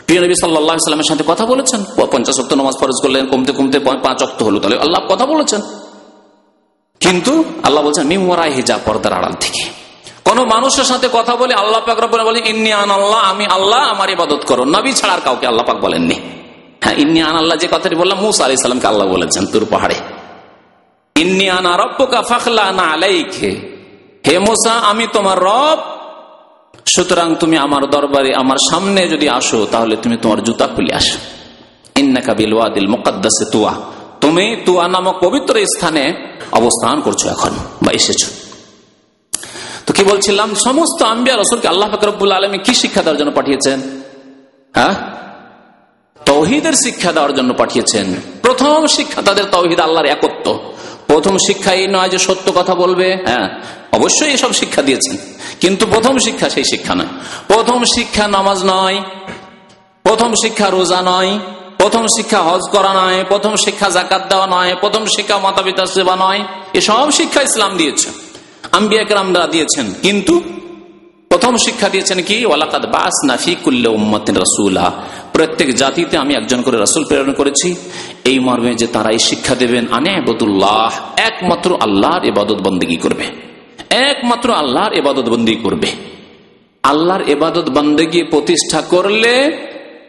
[0.05, 1.83] প্রিয় সাল্লামের কথা বলেছেন?
[2.11, 4.23] পঞ্চাশ নামাজ ফরজ করলেন, কমতে কমতে পাঁচ
[4.59, 5.61] তাহলে আল্লাহ কথা বলেছেন।
[6.99, 7.43] কিন্তু
[7.83, 8.07] বলছেন
[8.85, 9.63] পর্দার আড়াল থেকে।
[10.25, 11.81] কোন মানুষের সাথে কথা বলে আল্লাহ
[12.45, 16.38] ইন্নি আন আল্লাহ আমি আল্লাহ, আমার ইবাদত করো। নবী ছাড়া আর কাউকে আল্লাহ পাক বলেননি।
[16.81, 19.95] হ্যাঁ ইন্নি আন আল্লাহ যে কথাটি বললাম, মুসা আলি সাল্লামকে আল্লাহ বলেছেন, তুর পাহাড়ে।
[21.15, 23.51] ইন্নি আন আরব্বকা ফাখলা না আলাইকে।
[24.27, 25.79] হে মোসা, আমি তোমার রব।
[26.85, 31.17] সুতরাং তুমি আমার দরবারে, আমার সামনে যদি আসো, তাহলে তুমি তোমার জুতা খুলে আসো।
[31.95, 33.73] ইন্নাকাবিল ওয়াদিল মুকাদ্দাসে তুয়া।
[34.21, 36.13] তুমি তুয়া নামক পবিত্র স্থানে
[36.51, 38.25] অবস্থান করছ এখন, বা এসেছ।
[39.85, 40.55] তো কি বলছিলাম?
[40.55, 43.81] সমস্ত আম্বিয়া রসুলকে আল্লাহ ফকরবুল আলমী কি শিক্ষা দেওয়ার জন্য পাঠিয়েছেন?
[44.75, 45.19] হ্যাঁ?
[46.39, 50.59] তৌহিদের শিক্ষা দেওয়ার জন্য পাঠিয়েছেন। প্রথম শিক্ষা তাদের তৌহিদ আল্লাহর একত্ব।
[51.07, 53.49] প্রথম শিক্ষা এই নয় যে সত্য কথা বলবে। হ্যাঁ
[53.91, 55.17] অবশ্যই এসব শিক্ষা দিয়েছেন।
[55.59, 57.07] কিন্তু প্রথম শিক্ষা সেই শিক্ষা নয়।
[57.47, 59.01] প্রথম শিক্ষা নামাজ নয়।
[60.03, 61.39] প্রথম শিক্ষা রোজা নয়।
[61.77, 66.15] প্রথম শিক্ষা হজ করা নয়। প্রথম শিক্ষা জাকাত দেওয়া নয়। প্রথম শিক্ষা মাতা পিতার সেবা
[66.15, 68.09] নয়। এসব শিক্ষা ইসলাম দিয়েছে।
[68.71, 70.41] আম্বিয়াকরামরা দিয়েছেন। কিন্তু
[71.29, 72.45] প্রথম শিক্ষা দিয়েছেন কি?
[72.45, 74.91] ওয়ালাকাদ বাস নাফি কুল্লে উম্মতিন রসুলা।
[75.33, 77.75] প্রত্যেক জাতিতে আমি একজন করে রসুল প্রেরণ করেছি।
[78.25, 83.23] এই মর্মে যে তারা এই শিক্ষা দেবেন, আনে আবদুল্লাহ, একমাত্র আল্লাহর এবাদত বন্দিগি করবে।
[83.89, 85.87] একমাত্র আল্লাহর এবাদত বন্দি করবে।
[86.83, 89.57] আল্লাহর এবাদত বন্দেগি প্রতিষ্ঠা করলে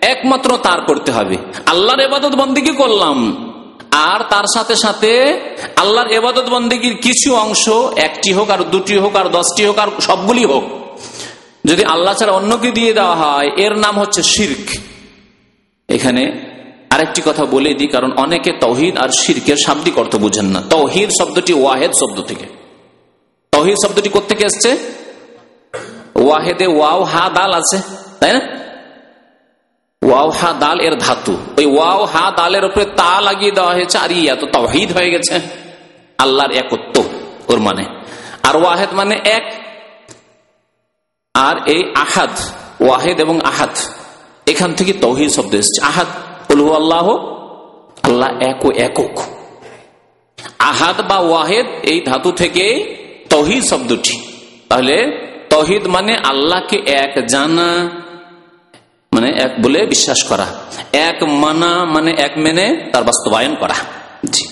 [0.01, 3.51] একমাত্র তার করতে হবে। আল্লাহর এবাদত বন্দিগি করলাম।
[3.91, 5.41] আর তার সাথে সাথে
[5.77, 10.45] আল্লাহর এবাদত বন্দিগির কিছু অংশ, একটি হোক আর দুটি হোক আর দশটি হোক আর সবগুলি
[10.45, 10.80] হোক
[11.65, 14.79] যদি আল্লাহ ছাড়া অন্যকে দিয়ে দেওয়া হয়, এর নাম হচ্ছে শির্ক।
[15.89, 16.33] এখানে
[16.91, 21.53] আরেকটি কথা বলে দিই, কারণ অনেকে তহিদ আর শির্কের শাব্দিক অর্থ বুঝেন না। তহিদ শব্দটি
[21.53, 22.45] ওয়াহেদ শব্দ থেকে।
[23.53, 24.79] তহিদ শব্দটি কোথেকে এসছে?
[26.17, 27.81] ওয়াহেদে ওয়াও, হা, দাল আছে,
[28.21, 28.41] তাই না?
[30.03, 34.13] ওয়াও, হা, দাল, এর ধাতু। ওই ওয়াও, হা, দালের উপরে তা লাগিয়ে দেওয়া হয়েছে আর
[34.13, 35.41] ইয়া, তো তহিদ হয়ে গেছে।
[36.19, 37.05] আল্লাহর একত্ব,
[37.49, 37.85] ওর মানে।
[38.43, 39.60] আর ওয়াহেদ মানে এক
[41.35, 42.31] আর এই আহাদ,
[42.81, 43.79] ওয়াহেদ এবং আহাদ।
[44.47, 46.07] এখান থেকে তহিদ শব্দ এসছে। আহাদ
[46.51, 47.09] আল্লাহ
[48.03, 49.23] আল্লাহ এক ও একক।
[50.59, 52.97] আহাদ বা ওয়াহেদ এই ধাতু থেকে
[53.31, 54.21] তহিদ শব্দটি।
[54.69, 54.97] তাহলে
[55.51, 57.91] তহিদ মানে আল্লাহকে এক জানা
[59.13, 60.47] মানে এক বলে বিশ্বাস করা।
[60.93, 63.75] এক মানা মানে এক মেনে তার বাস্তবায়ন করা।
[64.31, 64.45] জি।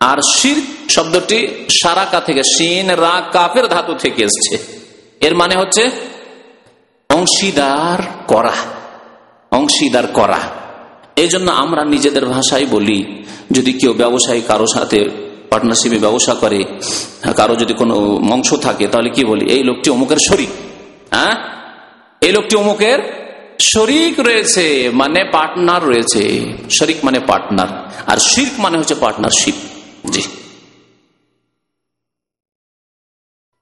[0.00, 1.48] আর শির শব্দটি
[1.82, 4.81] সারাকা থেকে সিন রা কাপের ধাতু থেকে এসছে।
[5.22, 5.90] এর মানে হচ্ছে
[7.10, 8.54] অংশীদার করা
[9.52, 10.40] অংশীদার করা।
[11.16, 15.04] এই জন্য আমরা নিজেদের ভাষায় বলি, যদি কেউ ব্যবসায়ী কারও সাথে
[15.50, 16.64] পার্টনারশিপে ব্যবসা করে,
[17.36, 17.94] কারও যদি কোনো
[18.30, 20.48] অংশ থাকে, তাহলে কি বলি, এই লোকটি অমুকের শরিক
[21.10, 21.34] হ্যাঁ?
[22.20, 22.98] এই লোকটি অমুকের
[23.60, 26.22] শরিক রয়েছে মানে পার্টনার রয়েছে।
[26.70, 27.68] শরিক মানে পার্টনার
[28.06, 29.54] আর শির্ক মানে হচ্ছে পার্টনারশিপ
[30.10, 30.22] জি।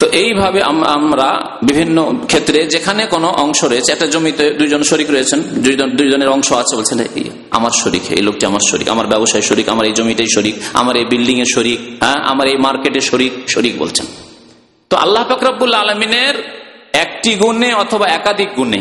[0.01, 0.61] তো এইভাবে
[0.97, 1.29] আমরা
[1.69, 1.97] বিভিন্ন
[2.31, 6.99] ক্ষেত্রে যেখানে কোনো অংশ রয়েছে, একটা জমিতে দুইজন শরিক রয়েছেন, দুইজন দুইজনের অংশ আছে বলছেন
[7.59, 11.07] আমার শরিক, এই লোকটি আমার শরিক, আমার ব্যবসায় শরিক, আমার এই জমিটাই শরিক, আমার এই
[11.13, 14.07] বিল্ডিং এর শরিক হ্যাঁ আমার এই মার্কেটে শরিক শরিক বলছেন।
[14.91, 16.35] তো আল্লাহ ফাকরাবুল আলমিনের
[17.05, 18.81] একটি গুণে অথবা একাধিক গুণে,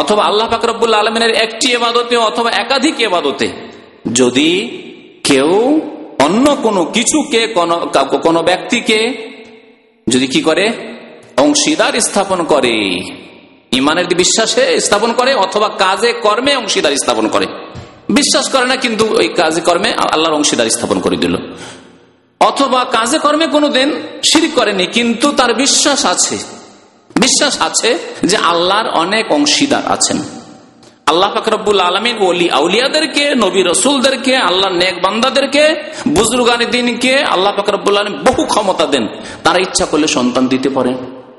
[0.00, 3.46] অথবা আল্লাহ ফাকরাবুল আলমিনের একটি এবাদতে অথবা একাধিক এবাদতে,
[4.20, 4.50] যদি
[5.28, 5.50] কেউ
[6.26, 7.40] অন্য কোনো কিছুকে
[8.26, 8.98] কোনো ব্যক্তিকে
[10.08, 10.72] যদি কি করে?
[11.36, 13.00] অংশীদার স্থাপন করে।
[13.72, 15.34] ইমানের বিশ্বাসে স্থাপন করে?
[15.34, 17.46] অথবা কাজে কর্মে অংশীদার স্থাপন করে।
[18.08, 21.36] বিশ্বাস করে না, কিন্তু ওই কাজে কর্মে আল্লাহর অংশীদার স্থাপন করে দিল।
[22.40, 26.38] অথবা কাজে কর্মে কোনোদিন শিরিক করেনি, কিন্তু তার বিশ্বাস আছে।
[27.16, 30.22] বিশ্বাস আছে যে আল্লাহর অনেক অংশীদার আছেন।
[31.10, 35.64] আল্লাহ ফাকরবুল আলমিন ওলি আউলিয়াদেরকে, নবী রসুলদেরকে আল্লাহ নেক বান্দাদেরকে,
[36.16, 39.04] বুজরুগানি দিনকে আল্লাহ ফাকরবুল আলম বহু ক্ষমতা দেন।
[39.44, 40.96] তারা ইচ্ছা করলে সন্তান দিতে পারেন,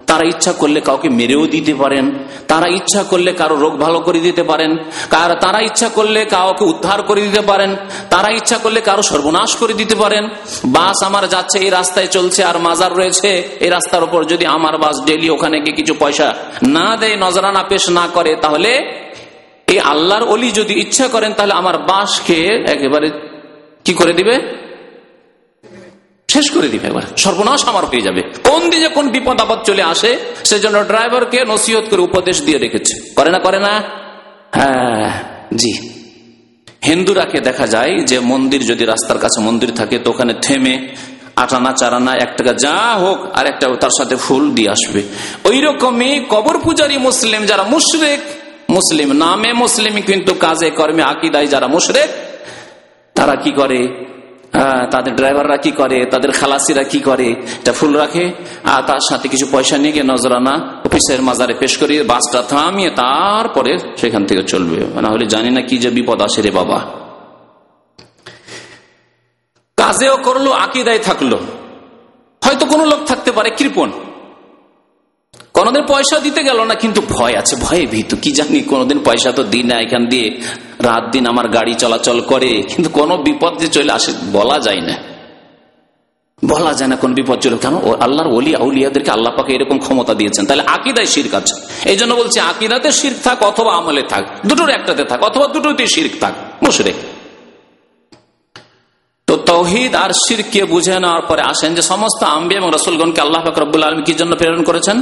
[0.10, 2.06] তারা ইচ্ছা করলে কাউকে মেরেও দিতে পারেন,
[2.52, 4.72] তারা ইচ্ছা করলে কারও রোগ ভালো করে দিতে পারেন
[5.44, 7.72] তারা ইচ্ছা করলে কাউকে উদ্ধার করে দিতে পারেন,
[8.14, 10.24] তারা ইচ্ছা করলে কারও সর্বনাশ করে দিতে পারেন।
[10.78, 13.30] বাস আমার যাচ্ছে, এই রাস্তায় চলছে, আর মাজার রয়েছে,
[13.66, 16.28] এই রাস্তার উপর যদি আমার বাস ডেলি ওখানে গিয়ে কিছু পয়সা
[16.78, 18.72] না দেয়, নজরানা পেশ না করে, তাহলে
[19.70, 23.08] এই আল্লাহর অলি যদি ইচ্ছা করেন, তাহলে আমার বাসকে একেবারে
[23.86, 24.36] কি করে দিবে?
[26.30, 30.18] শেষ করে দিবে এবার সর্বনাশ আমার হয়ে যাবে। কোন দিকে কোন বিপদ আপদ চলে আসে,
[30.46, 33.84] সেজন্য ড্রাইভারকে নসিহত করে উপদেশ দিয়ে রেখেছে। করে না করে না?
[34.56, 35.24] হ্যাঁ
[35.56, 35.74] জি।
[36.86, 40.76] হিন্দুরাকে দেখা যায় যে মন্দির যদি রাস্তার কাছে মন্দির থাকে, তো ওখানে থেমে
[41.36, 45.02] আটানা, চারানা, এক টাকা যা হোক, আর একটা তার সাথে ফুল দিয়ে আসবে।
[45.44, 48.20] ওই রকমই কবর পূজারী মুসলিম, যারা মুশরেক
[48.70, 52.10] মুসলিম নামে মুসলিম কিন্তু কাজে, কর্মে, আকিদায় যারা মুশরেক,
[53.16, 53.80] তারা কি করে?
[54.92, 56.06] তাদের ড্রাইভাররা কি করে?
[56.06, 57.28] তাদের খালাসিরা কি করে?
[57.62, 58.26] এটা ফুল রাখে।
[58.64, 60.54] আর তার সাথে কিছু পয়সা নিয়ে গিয়ে নজরানা
[60.86, 65.76] অফিসের মাজারে পেশ করিয়ে বাসটা থামিয়ে তারপরে সেখান থেকে চলবে। না হলে জানি না কি
[65.78, 66.80] যে বিপদ আসে রে বাবা।
[69.78, 71.32] কাজেও করল, আকিদায় থাকল।
[72.44, 73.90] হয়তো কোনো লোক থাকতে পারে কৃপন
[75.60, 79.44] কোনদিন পয়সা দিতে গেল না, কিন্তু ভয় আছে, ভয়ে ভীত। কি জানি, কোনদিন পয়সা তো
[79.52, 80.28] দিই না এখান দিয়ে,
[80.88, 84.96] রাত দিন আমার গাড়ি চলাচল করে, কিন্তু কোনো বিপদ যে চলে আসে, বলা যায় না।
[86.52, 87.76] বলা যায় না কোন বিপদ চলে, কেন?
[88.06, 91.56] আল্লাহর অলি আউলিয়াদেরকে আল্লাহ পাকে এরকম ক্ষমতা দিয়েছেন। তাহলে আকিদায় শির্ক আছে।
[91.92, 96.14] এই জন্য বলছি, আকিদাতে শির্ক থাক অথবা আমলে থাক, দুটোর একটাতে থাক, অথবা দুটোতে শির্ক
[96.24, 96.94] থাক মুশরে
[99.28, 103.84] তো তৌহিদ আর শিরকে বুঝে নেওয়ার পরে আসেন যে, সমস্ত আম্বি এবং রসুলগণকে আল্লাহ রব্বুল
[103.88, 104.98] আলম কি জন্য প্রেরণ করেছেন?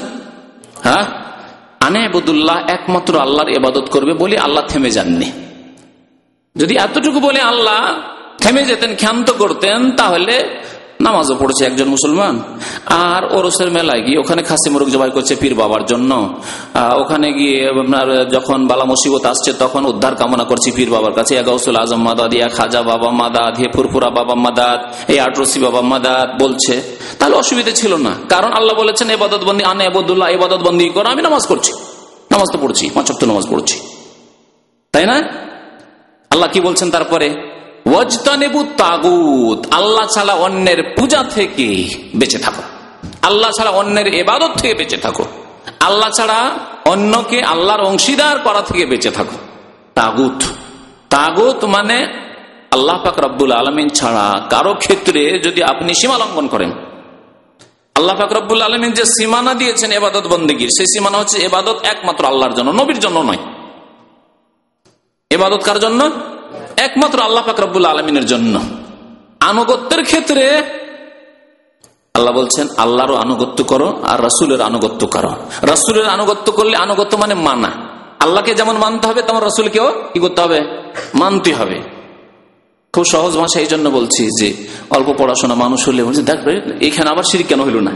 [0.84, 1.06] হ্যাঁ?
[1.80, 5.32] আনে আবুদুল্লাহ একমাত্র আল্লাহর এবাদত করবে বলে আল্লাহ থেমে যাননি।
[6.56, 7.96] যদি এতটুকু বলে আল্লাহ
[8.38, 10.50] থেমে যেতেন, ক্ষান্ত করতেন, তাহলে
[11.06, 12.36] নামাজও পড়ছে একজন মুসলমান।
[13.10, 16.12] আর ওরসের মেলায় গিয়ে ওখানে খাসি মুরগ জবাই করছে পীর বাবার জন্য।
[17.02, 21.78] ওখানে গিয়ে আপনার যখন বালা মুসিবত আসছে তখন উদ্ধার কামনা করছি পীর বাবার কাছে। গৌসুল
[21.84, 24.80] আজম, মাদাদ, ইয়া খাজা বাবা মাদাদ, হে ফুরফুরা বাবা মাদাদ
[25.12, 26.74] এই আটরসি বাবা মাদাদ বলছে।
[27.20, 31.22] তাহলে অসুবিধা ছিল না। কারণ আল্লাহ বলেছেন এবাদত বন্দি, আনে এবদুল্লাহ এবাদত বন্দি করো, আমি
[31.28, 31.72] নামাজ করছি
[32.32, 33.78] নামাজ তো পড়ছি, পাঁচ নামাজ পড়ছি।
[34.94, 35.18] তাই না?
[36.34, 37.28] আল্লাহ কি বলছেন তারপরে?
[39.72, 42.62] আল্লাহ ছাড়া অন্যের পূজা থেকে বেঁচে থাকো।
[43.22, 45.26] আল্লাহ ছাড়া অন্যের এবাদত থেকে বেঁচে থাকো।
[45.80, 46.40] আল্লাহ ছাড়া
[46.86, 49.38] অন্যকে আল্লাহর অংশীদার করা থেকে বেঁচে থাকো।
[49.96, 50.44] তাগুত
[51.10, 52.08] তাগুত মানে
[52.72, 56.72] আল্লাহ পাক রব্বুল আলমিন ছাড়া কারও ক্ষেত্রে যদি আপনি সীমা লঙ্ঘন করেন,
[57.96, 62.54] আল্লাহ পাক রব্বুল আলমিন যে সীমানা দিয়েছেন এবাদত বন্দীগীর, সেই সীমানা হচ্ছে এবাদত একমাত্র আল্লাহর
[62.54, 63.38] জন্য, নবীর জন্য নয়।
[65.30, 66.12] এবাদত কার জন্য?
[66.78, 68.60] একমাত্র আল্লাহ ফাকরাবুল আলমিনের জন্য।
[69.40, 70.64] আনুগত্যের ক্ষেত্রে
[72.14, 77.72] আল্লাহ বলছেন, আল্লাহরও আনুগত্য করো আর রাসুলের আনুগত্য করো। রাসুলের আনুগত্য করলে আনুগত্য মানে মানা।
[78.20, 80.60] আল্লাহকে যেমন মানতে হবে, তেমন রাসুলকেও কি করতে হবে?
[81.16, 81.82] মানতে হবে।
[82.94, 84.54] খুব সহজ ভাষা এই জন্য বলছি যে,
[84.90, 86.40] অল্প পড়াশোনা মানুষ হলে বলছি, দেখ
[86.82, 87.92] এখানে আবার শিরিক কেন হইল না?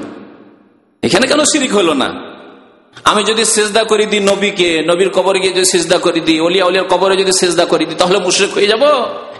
[1.04, 2.31] এখানে কেন শিরিক হইল না?
[3.04, 6.88] আমি যদি সেজদা করে দিই নবীকে, নবীর কবরে গিয়ে যদি সেজদা করে দিই, অলিয়া উলিয়ার
[6.88, 8.84] কবরে যদি সেজদা করে দিই, তাহলে মুশরেক হয়ে যাব?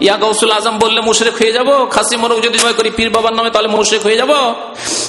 [0.00, 1.88] ইয়া গৌসুল আজম বললে মুশরেক হয়ে যাব?
[1.90, 4.54] খাসি মরক যদি জয় করি, পীর বাবার নামে তাহলে মুশরেক হয়ে যাব?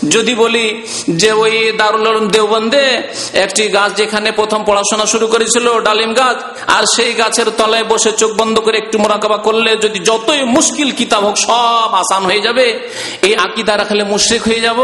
[0.09, 3.03] যদি বলি যে ওই দারুল দেওবন্দে
[3.33, 8.31] একটি গাছ যেখানে প্রথম পড়াশোনা শুরু করেছিল, ডালিম গাছ, আর সেই গাছের তলায় বসে চোখ
[8.37, 12.79] বন্ধ করে একটু মোরাকাবা করলে যদি যতই মুশকিল কিতাব হোক, সব আসান হয়ে যাবে।
[13.21, 14.79] এই আকিদা রাখলে মুশরেক হয়ে যাব?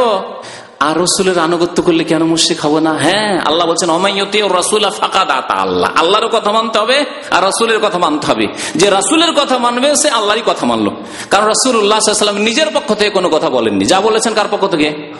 [0.79, 2.93] আর রসুলের আনুগত্য করলে কেন মুশিক হব না?
[2.93, 8.89] হ্যাঁ আল্লাহ বলছেন অমাইয়তি আল্লাহ। আল্লাহর কথা মানতে হবে আর রসুলের কথা মানতে হবে। যে
[8.89, 10.91] রাসুলের কথা মানবে, সে আল্লাহরই কথা মানলো।
[11.29, 15.13] কারণ রসুল উল্লাহাম নিজের পক্ষ থেকে কোনো কথা বলেননি। যা বলেছেন কার পক্ষ থেকে?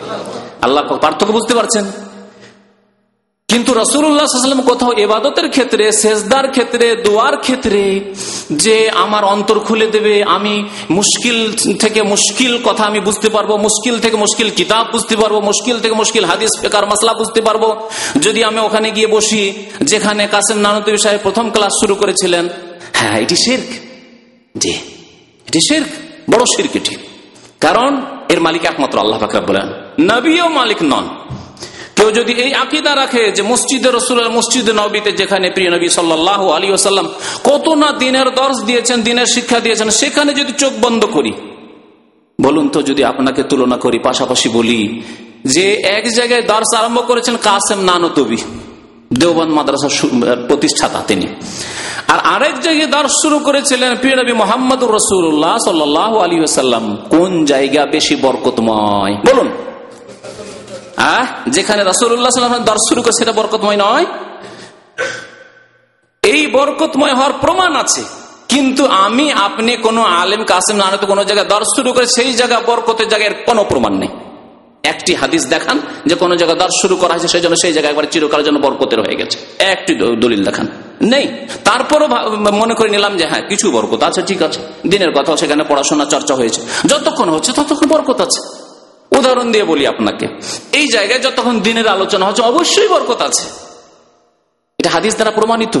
[0.62, 2.09] আল্লাহ পার্থক্য বুঝতে পারছেন?
[3.50, 8.00] কিন্তু রসুল্লাহাম কোথাও এবাদতের ক্ষেত্রে, সেজদার ক্ষেত্রে, দোয়ার ক্ষেত্রে
[8.50, 14.16] যে আমার অন্তর খুলে দেবে, আমি মুশকিল থেকে মুশকিল কথা আমি বুঝতে পারব, মুশকিল থেকে
[14.16, 17.88] মুশকিল কিতাব বুঝতে পারব, মুশকিল থেকে মুশকিল হাদিস পেকার মশলা বুঝতে পারব।
[18.20, 22.48] যদি আমি ওখানে গিয়ে বসি, যেখানে কাসেম নানতী সাহেব প্রথম ক্লাস শুরু করেছিলেন
[22.92, 23.70] হ্যাঁ এটি শেরক।
[24.58, 24.70] জি,
[25.48, 25.88] এটি শেরক,
[26.30, 26.96] বড় শেরক এটি।
[27.60, 29.68] কারণ এর মালিক একমাত্র আল্লাহ ফাকরাব বলেন
[30.00, 31.19] নবীও মালিক নন।
[32.00, 36.66] কেউ যদি এই আকিদা রাখে যে মসজিদে রসুল মসজিদ নবীতে যেখানে প্রিয় নবী সাল্লাহ আলী
[36.72, 37.08] আসাল্লাম
[37.48, 41.32] কত না দিনের দর্শ দিয়েছেন, দিনের শিক্ষা দিয়েছেন, সেখানে যদি চোখ বন্ধ করি,
[42.38, 44.80] বলুন তো যদি আপনাকে তুলনা করি, পাশাপাশি বলি
[45.54, 45.66] যে
[45.98, 48.38] এক জায়গায় দর্শ আরম্ভ করেছেন কাসেম নানতবি,
[49.20, 49.88] দেওবন্দ মাদ্রাসা
[50.48, 51.26] প্রতিষ্ঠাতা তিনি।
[52.12, 56.84] আর আরেক জায়গায় দর্শ শুরু করেছিলেন প্রিয় নবী মোহাম্মদ রসুল্লাহ সাল্লাহ আলী আসাল্লাম
[57.14, 59.14] কোন জায়গা বেশি বরকতময়?
[59.28, 59.50] বলুন।
[61.48, 64.04] যেখানে রাসুল্লাহ দর্শ শুরু করে, সেটা বরকতময় নয়?
[66.22, 68.04] এই বরকতময় হওয়ার প্রমাণ আছে।
[68.48, 73.08] কিন্তু আমি, আপনি, কোন আলেম, কাসেম না কোন জায়গায় দর্শ শুরু করে, সেই জায়গা বরকতের
[73.08, 74.08] জায়গায় কোনো প্রমাণ নেই।
[74.84, 78.04] একটি হাদিস দেখান যে কোন জায়গায় দর্শ শুরু করা হয়েছে, সেই জন্য সেই জায়গায় একবার
[78.10, 80.68] চিরকালের জন্য বরকতের হয়ে গেছে। একটি দলিল দেখান।
[81.02, 81.28] নেই।
[81.64, 82.06] তারপরও
[82.52, 86.34] মনে করে নিলাম যে হ্যাঁ কিছু বরকত আছে, ঠিক আছে। দিনের কথা সেখানে পড়াশোনা, চর্চা
[86.34, 88.59] হয়েছে। যতক্ষণ হচ্ছে ততক্ষণ বরকত আছে।
[89.18, 90.26] উদাহরণ দিয়ে বলি আপনাকে।
[90.78, 93.46] এই জায়গায় যতক্ষণ দিনের আলোচনা হচ্ছে, অবশ্যই বরকত আছে।
[94.78, 95.76] এটা হাদিস দ্বারা প্রমাণিত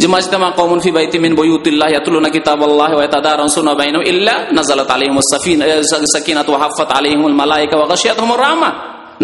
[0.00, 5.28] যে মাজতামা কমন ফি বাইতি মিন বইউতিল্লাহ ইয়াতুলুনা কিতাবাল্লাহ ওয়া ইয়াতাদারাসুনা বাইনাহুম ইল্লা নাযালাত আলাইহিমুস
[6.14, 8.70] সাকিনাতু ওয়া হাফাত আলাইহিমুল মালায়েকা ওয়া গাশিয়াতুহুমুর রাহমা।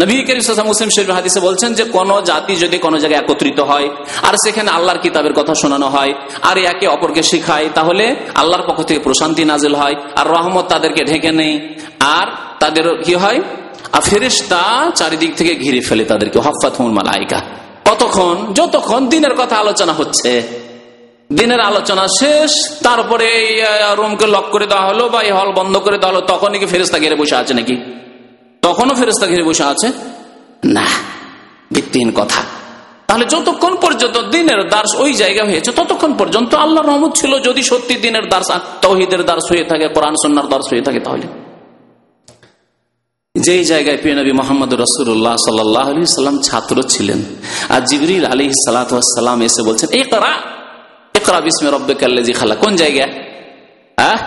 [0.01, 3.87] নবী করিম মুসলিম শরীফ হাদিসে বলছেন যে, কোন জাতি যদি কোন জায়গায় একত্রিত হয়
[4.27, 6.11] আর সেখানে আল্লাহর কিতাবের কথা শোনানো হয়
[6.49, 8.05] আর একে অপরকে শিখায়, তাহলে
[8.41, 11.53] আল্লাহর পক্ষ থেকে প্রশান্তি নাজিল হয় আর রহমত তাদেরকে ঢেকে নেই
[12.17, 12.27] আর
[12.61, 13.39] তাদের কি হয়?
[13.91, 17.39] আর ফেরিস্তা চারিদিক থেকে ঘিরে ফেলে তাদেরকে। হফাত মালাইকা।
[17.85, 20.31] কতক্ষণ যতক্ষণ দিনের কথা আলোচনা হচ্ছে,
[21.33, 22.51] দিনের আলোচনা শেষ,
[22.83, 23.27] তারপরে
[23.97, 26.97] রুমকে লক করে দেওয়া হলো বা এই হল বন্ধ করে দেওয়া হলো তখন কি ফেরিস্তা
[26.99, 27.75] ঘিরে বসে আছে নাকি?
[28.61, 29.87] তখনও ফেরিস্তা ঘিরে বসে আছে?
[30.65, 30.85] না,
[31.73, 32.41] ভিত্তিহীন কথা।
[33.07, 37.95] তাহলে যতক্ষণ পর্যন্ত দিনের দার্স ওই জায়গা হয়েছে, ততক্ষণ পর্যন্ত আল্লাহ রহমদ ছিল। যদি সত্যি
[37.95, 38.49] দিনের দার্স
[38.81, 41.27] তহিদের দার্স হয়ে থাকে, কোরআন সন্ন্যার দার্স হয়ে থাকে তাহলে।
[43.45, 47.19] যেই জায়গায় প্রিয় নবী মোহাম্মদ রসুল্লাহ সাল্লাম ছাত্র ছিলেন,
[47.69, 50.31] আর জিবরিল আলী সালাম এসে বলছেন একরা
[51.13, 53.11] একরা বিসমে রব্বে কাল্লেজি খালা কোন জায়গায়?
[53.97, 54.19] আহ?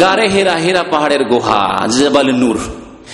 [0.00, 2.58] গারে হেরা হেরা পাহাড়ের গুহা, জবাল নূর।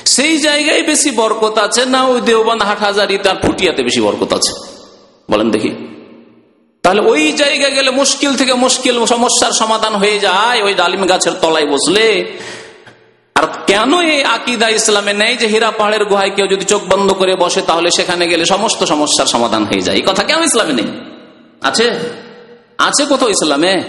[0.07, 4.53] সেই জায়গায় বেশি বরকত আছে, না ওই দেওবান হাট হাজারি তার ফুটিয়াতে বেশি বরকত আছে?
[5.30, 5.72] বলেন দেখি।
[6.85, 11.66] তাহলে ওই জায়গায় গেলে মুশকিল থেকে মুশকিল সমস্যার সমাধান হয়ে যায়, ওই ডালিম গাছের তলায়
[11.66, 12.07] বসলে
[13.37, 17.37] আর কেন এই আকিদা ইসলামে নেই যে হীরা পাহাড়ের গুহায় কেউ যদি চোখ বন্ধ করে
[17.37, 19.97] বসে তাহলে সেখানে গেলে সমস্ত সমস্যার সমাধান হয়ে যায়?
[19.97, 20.85] এই কথা কেন ইসলামে নেই?
[21.62, 21.91] আছে?
[22.78, 23.83] আছে কোথাও ইসলামে?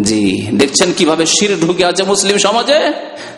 [0.00, 2.92] জি, দেখছেন কীভাবে শির ঢুকে আছে মুসলিম সমাজে?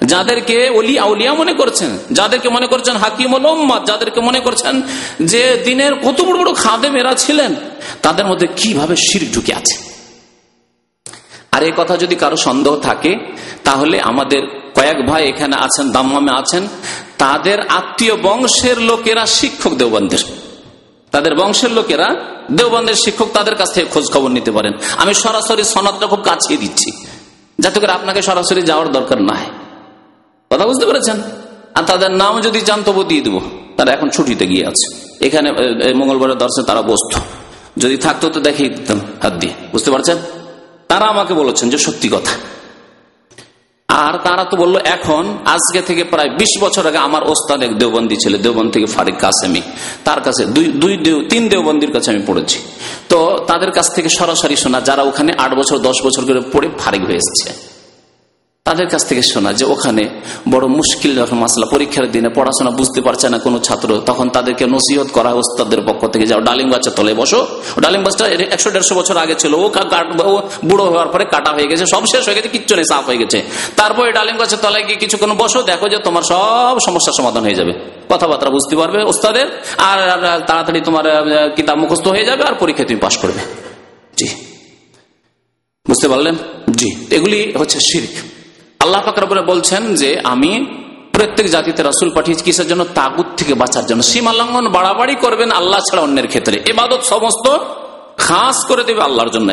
[0.06, 4.82] যাদেরকে অলি আউলিয়া মনে করছেন, যাদেরকে মনে করছেন হাকিম উম্মাদ যাদেরকে মনে করছেন
[5.20, 7.54] যে দিনের কত বড় বড় খাদে মেরা ছিলেন,
[8.02, 9.93] তাদের মধ্যে কীভাবে শির ঢুকে আছে?
[11.54, 13.12] আর এই কথা যদি কারও সন্দেহ থাকে,
[13.64, 14.42] তাহলে আমাদের
[14.74, 16.62] কয়েক ভাই এখানে আছেন দাম্মামে আছেন,
[17.18, 20.22] তাদের আত্মীয় বংশের লোকেরা শিক্ষক দেওবন্দের।
[21.10, 22.08] তাদের বংশের লোকেরা
[22.52, 26.90] দেওবন্দের শিক্ষক তাদের কাছ থেকে খোঁজ খবর নিতে পারেন। আমি সরাসরি সনদটা খুব কাছিয়ে দিচ্ছি।
[27.58, 29.44] যাতে করে আপনাকে সরাসরি যাওয়ার দরকার নাই।
[30.52, 31.22] কথা বুঝতে পেরেছেন?
[31.74, 33.40] আর তাদের নাম যদি চান তবু দিয়ে দেবো।
[33.76, 34.86] তারা এখন ছুটিতে গিয়ে আছে।
[35.26, 35.48] এখানে
[35.94, 37.12] মঙ্গলবারের দর্শনে তারা বসত।
[37.78, 40.16] যদি থাকতো তো দেখিয়ে দিতাম হাত দিয়ে। বুঝতে পারছেন?
[40.88, 42.32] তারা আমাকে বলেছেন যে সত্যি কথা।
[43.88, 48.16] আর তারা তো বলল, এখন, আজকে থেকে প্রায় ২০ বছর আগে আমার ওস্তাদ এক দেওবন্দি
[48.16, 49.62] ছিল, দেওবন্দ থেকে ফারিক কাসেমি,
[50.04, 52.58] তার কাছে দুই দুই দেও, তিন দেওবন্দির কাছে আমি পড়েছি।
[53.08, 57.02] তো তাদের কাছ থেকে সরাসরি শোনা, যারা ওখানে আট বছর, দশ বছর করে পড়ে ফারিক
[57.04, 57.73] হয়ে এসছে।
[58.68, 60.02] তাদের কাছ থেকে শোনা যে ওখানে
[60.52, 65.08] বড় মুশকিল যখন মাসলা। পরীক্ষার দিনে পড়াশোনা বুঝতে পারছে না কোনো ছাত্র। তখন তাদেরকে নসিহত
[65.16, 67.40] করা হয় ওস্তাদের পক্ষ থেকে, যাও ডালিম গাছের তলে বসো।
[67.84, 69.66] ডালিম গাছটা একশো দেড়শো বছর আগে ছিল। ও
[70.68, 73.38] বুড়ো হওয়ার পরে কাটা হয়ে গেছে, সব শেষ হয়ে গেছে, কিচ্ছু নেই, সাফ হয়ে গেছে।
[73.76, 77.72] তারপরে ডালিম গাছের তলায় গিয়ে কিছুক্ষণ বসো, দেখো যে তোমার সব সমস্যার সমাধান হয়ে যাবে।
[78.12, 79.46] কথাবার্তা বুঝতে পারবে ওস্তাদের,
[79.90, 79.98] আর
[80.46, 81.04] তাড়াতাড়ি তোমার
[81.56, 83.40] কিতাব মুখস্থ হয়ে যাবে, আর পরীক্ষায় তুমি পাশ করবে।
[84.16, 84.26] জি।
[85.88, 86.34] বুঝতে পারলেন?
[86.70, 88.33] জি। এগুলি হচ্ছে শির্ক।
[88.84, 90.66] আল্লাহ ফাকরাবুল বলছেন যে আমি
[91.12, 92.84] প্রত্যেক জাতিতে রাসুল পাঠিয়েছি কিসের জন্য?
[92.94, 97.46] তাগুত থেকে বাঁচার জন্য। সীমা লঙ্ঘন বাড়াবাড়ি করবেন আল্লাহ ছাড়া অন্যের ক্ষেত্রে। এবাদত সমস্ত
[98.16, 99.52] খাস করে দেবে আল্লাহর জন্য।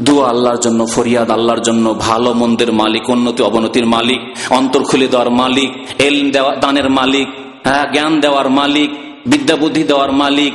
[0.00, 5.30] দোয়া আল্লাহর জন্য, ফরিয়াদ আল্লাহর জন্য, ভালো মন্দের মালিক, উন্নতি অবনতির মালিক, অন্তর খুলে দেওয়ার
[5.30, 7.28] মালিক এল দেওয়া, দানের মালিক
[7.64, 8.90] হ্যাঁ জ্ঞান দেওয়ার মালিক,
[9.26, 10.54] বিদ্যা বুদ্ধি দেওয়ার মালিক,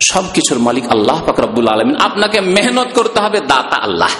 [0.00, 4.10] সবকিছুর মালিক আল্লাহ ফাকরাবুল আলমিন। আপনাকে মেহনত করতে হবে দাতা আল্লাহ।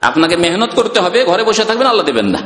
[0.00, 2.38] আপনাকে মেহনত করতে হবে, ঘরে বসে থাকবেন, আল্লাহ দেবেন না।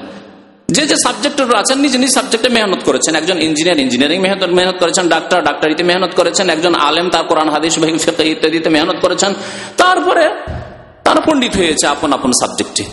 [0.68, 5.08] যে যে সাবজেক্টের আছেন, নিজ নিজ সাবজেক্টে মেহনত করেছেন। একজন ইঞ্জিনিয়ার ইঞ্জিনিয়ারিং মেহনত মেহনত করেছেন
[5.08, 9.34] ডাক্তার ডাক্তারিতে মেহনত করেছেন। একজন আলেম, তার কোরআন, হাদিস ইত্যাদিতে মেহনত করেছেন।
[9.76, 10.30] তারপরে
[11.04, 12.84] তার পণ্ডিত হয়েছে আপন আপন সাবজেক্টে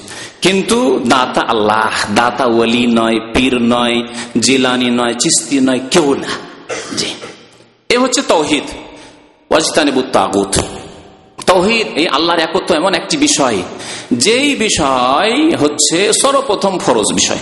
[0.41, 4.01] কিন্তু দাতা আল্লাহ, দাতা ওয়ালি নয়, পীর নয়,
[4.39, 6.27] জিলানি নয়, চিস্তি নয়, কেউ না।
[6.97, 7.05] জি।
[7.89, 8.63] এ হচ্ছে তৌহিদ।
[9.49, 10.55] ওয়াজিতানিবুত তাগুত।
[11.45, 13.57] তহিদ, এই আল্লাহর একত্র এমন একটি বিষয়,
[14.11, 17.37] যেই বিষয় হচ্ছে সর্বপ্রথম ফরজ বিষয়।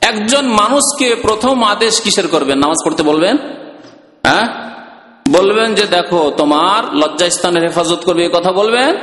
[0.00, 2.58] একজন মানুষকে প্রথম আদেশ কিসের করবেন?
[2.58, 3.36] নামাজ পড়তে বলবেন?
[4.26, 4.72] হ্যাঁ?
[5.28, 8.96] বলবেন যে দেখো, তোমার লজ্জাস্থানের হেফাজত করবে কথা বলবেন।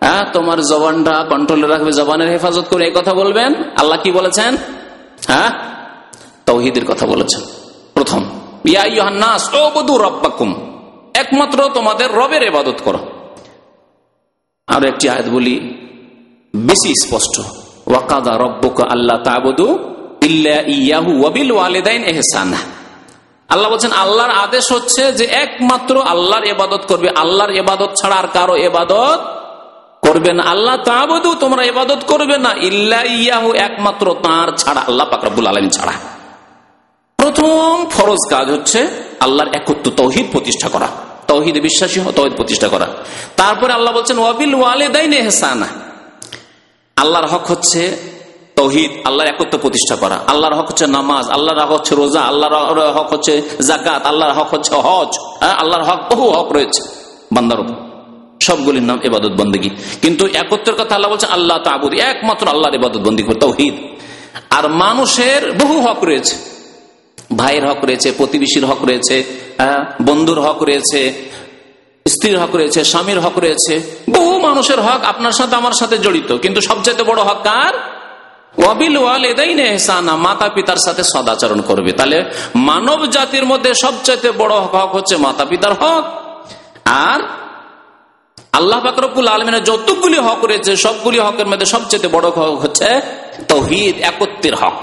[0.00, 0.24] হ্যাঁ?
[0.32, 4.56] তোমার জবানটা কন্ট্রোলে রাখবে, জবানের হেফাজত করবে এই কথা বলবেন। আল্লাহ কি বলেছেন?
[5.26, 5.50] হ্যাঁ?
[6.46, 7.40] তৌহিদের কথা বলেছেন।
[7.94, 8.24] প্রথম,
[8.64, 10.54] ইয়া ইহান্নাস ও বধু রব্বাকুম
[11.14, 12.98] একমাত্র তোমাদের রবের এবাদত করো।
[14.68, 15.54] আরও একটি আয়াত বলি,
[16.56, 17.40] বেশি স্পষ্ট,
[17.86, 19.66] ওয়াকাদা রব্বকা আল্লাহ তাবদু
[20.66, 22.60] ইয়াহু ওয়াবিল ওয়ালিদাইন এহসানা
[23.48, 28.56] আল্লাহ বলছেন, আল্লাহর আদেশ হচ্ছে যে একমাত্র আল্লাহর এবাদত করবে। আল্লাহর এবাদত ছাড়া আর কারও
[28.56, 29.20] এবাদত
[30.02, 35.46] করবে না। আল্লাহ তাবদু, তোমরা এবাদত করবে না। ইল্লা ইয়াহু, একমাত্র তার ছাড়া, আল্লাহ পাকরাবুল
[35.46, 35.94] আলম ছাড়া।
[37.16, 38.80] প্রথম ফরজ কাজ হচ্ছে
[39.20, 40.88] আল্লাহর একত্র তৌহিদ প্রতিষ্ঠা করা।
[41.26, 42.86] তৌহিদে বিশ্বাসী হওয়া তৌহিদ প্রতিষ্ঠা করা।
[43.36, 45.66] তারপরে আল্লাহ বলছেন, ওয়াবিল ওয়ালেদাইন এহসানা।
[46.96, 47.96] আল্লাহর হক হচ্ছে
[48.56, 53.12] তৌহিদ, আল্লাহর একত্র প্রতিষ্ঠা করা। আল্লাহর হক হচ্ছে নামাজ, আল্লাহর হক হচ্ছে রোজা, আল্লাহর হক
[53.12, 56.82] হচ্ছে জাকাত আল্লাহর হক হচ্ছে হজ হ্যাঁ আল্লাহর হক বহু হক রয়েছে।
[57.32, 57.74] বান্দার উপর।
[58.42, 59.70] সবগুলির নাম এবাদত বন্দী
[60.02, 63.74] কিন্তু একত্রের কথা আল্লাহ বলছে আল্লাহ তাবুদ, একমাত্র আল্লাহর এবাদত বন্দী তৌহিদ।
[64.50, 66.53] আর মানুষের বহু হক রয়েছে।
[67.36, 69.16] ভাইয়ের হক রয়েছে, প্রতিবেশীর হক রয়েছে
[70.02, 71.00] বন্ধুর হক রয়েছে,
[72.06, 76.60] স্ত্রীর হক রয়েছে, স্বামীর হক রয়েছে, বহু মানুষের হক আপনার সাথে, আমার সাথে জড়িত। কিন্তু
[76.60, 77.74] সবচেয়ে বড় হক কার?
[78.58, 79.24] ওয়াবিল ওয়াল
[79.60, 85.44] নেহসানা মাতা পিতার সাথে সদাচরণ করবে। তাহলে মানব জাতির মধ্যে সবচেয়ে বড় হক হচ্ছে মাতা
[85.44, 86.04] পিতার হক।
[86.84, 87.20] আর
[88.52, 92.88] আল্লাহ বাকরবুল আলমিনের যতগুলি হক রয়েছে, সবগুলি হকের মধ্যে সবচেয়ে বড় হক হচ্ছে
[93.48, 94.78] তহিদ একত্রের হক।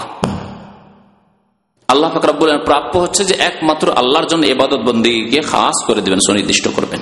[1.91, 7.01] আল্লাহ ফাকরাবুল প্রাপ্য হচ্ছে যে একমাত্র আল্লাহর জন্য এবাদত বন্দীকে খাস করে দেবেন, সুনির্দিষ্ট করবেন।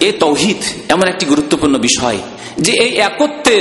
[0.00, 2.18] এ তৌহিদ এমন একটি গুরুত্বপূর্ণ বিষয়
[2.58, 3.58] যে এই একত্রে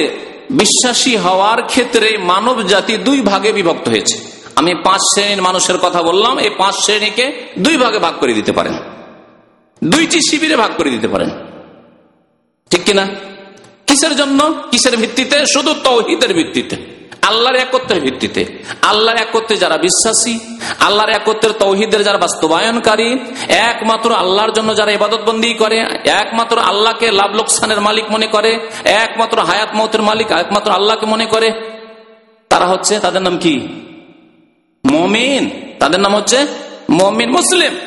[0.52, 4.16] বিশ্বাসী হওয়ার ক্ষেত্রে মানব জাতি দুই ভাগে বিভক্ত হয়েছে।
[4.56, 7.26] আমি পাঁচ শ্রেণির মানুষের কথা বললাম, এই পাঁচ শ্রেণীকে
[7.60, 8.76] দুই ভাগে ভাগ করে দিতে পারেন।
[9.84, 11.30] দুইটি শিবিরে ভাগ করে দিতে পারেন।
[12.72, 13.06] ঠিক কিনা?
[13.88, 14.40] কিসের জন্য?
[14.72, 15.46] কিসের ভিত্তিতে?
[15.46, 16.95] শুধু তৌহিদের ভিত্তিতে।
[17.28, 20.40] আল্লাহর একত্রের ভিত্তিতে। আল্লাহর একত্রে যারা বিশ্বাসী,
[20.80, 27.82] আল্লাহর একত্রের তৌহিদের যারা বাস্তবায়নকারী, একমাত্র আল্লাহর জন্য যারা ইবাদতবন্দি করে, একমাত্র আল্লাহকে লাভ লোকসানের
[27.82, 31.52] মালিক মনে করে, একমাত্র হায়াত মতের মালিক, একমাত্র আল্লাহকে মনে করে,
[32.50, 33.68] তারা হচ্ছে তাদের নাম কি?
[34.92, 36.48] মমিন। তাদের নাম হচ্ছে
[36.90, 37.78] মমিন মুসলিম।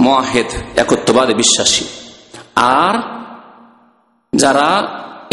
[0.00, 1.84] মহেদ একত্রবাদে বিশ্বাসী।
[2.56, 2.94] আর
[4.34, 4.82] যারা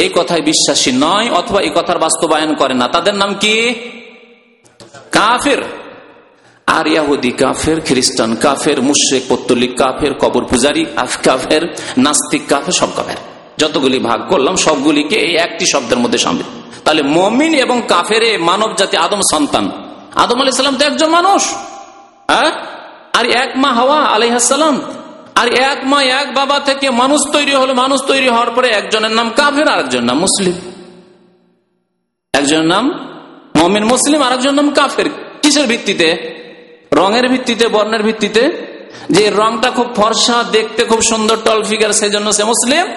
[0.01, 3.73] এই কথায় বিশ্বাসী নয়, অথবা এই কথার বাস্তবায়ন করে না। তাদের নাম কি?
[5.11, 5.57] কাফের।
[6.67, 10.85] আর ইয়াহুদি কাফের, খ্রিস্টান কাফের, মুশ্রেক, পত্তলিক কাফের, কবর পূজারী
[11.23, 13.17] কাফের, নাস্তিক কাফের, সব কাফের।
[13.57, 16.43] যতগুলি ভাগ করলাম, সবগুলিকে এই একটি শব্দের মধ্যে সামিল।
[16.85, 19.71] তাহলে মমিন এবং কাফের মানব জাতি আদম সন্তান।
[20.15, 21.53] আদম আলি সাল্লাম তো একজন মানুষ।
[22.27, 22.51] হ্যাঁ?
[23.13, 24.81] আর এক মা হাওয়া আলাইহাসাল্লাম
[25.41, 29.31] আর এক মা, এক বাবা থেকে মানুষ তৈরি হলো, মানুষ তৈরি হওয়ার পরে একজনের নাম
[29.35, 30.53] কাফের আর একজন নাম মুসলিম।
[32.33, 33.15] একজনের নাম
[33.55, 35.05] মমিন মুসলিম আর নাম কাফের।
[35.41, 36.17] কিসের ভিত্তিতে?
[36.93, 38.51] রঙের ভিত্তিতে, বর্ণের ভিত্তিতে?
[39.09, 42.87] যে রংটা খুব ফর্সা, দেখতে খুব সুন্দর, টল ফিগার সেই জন্য সে মুসলিম?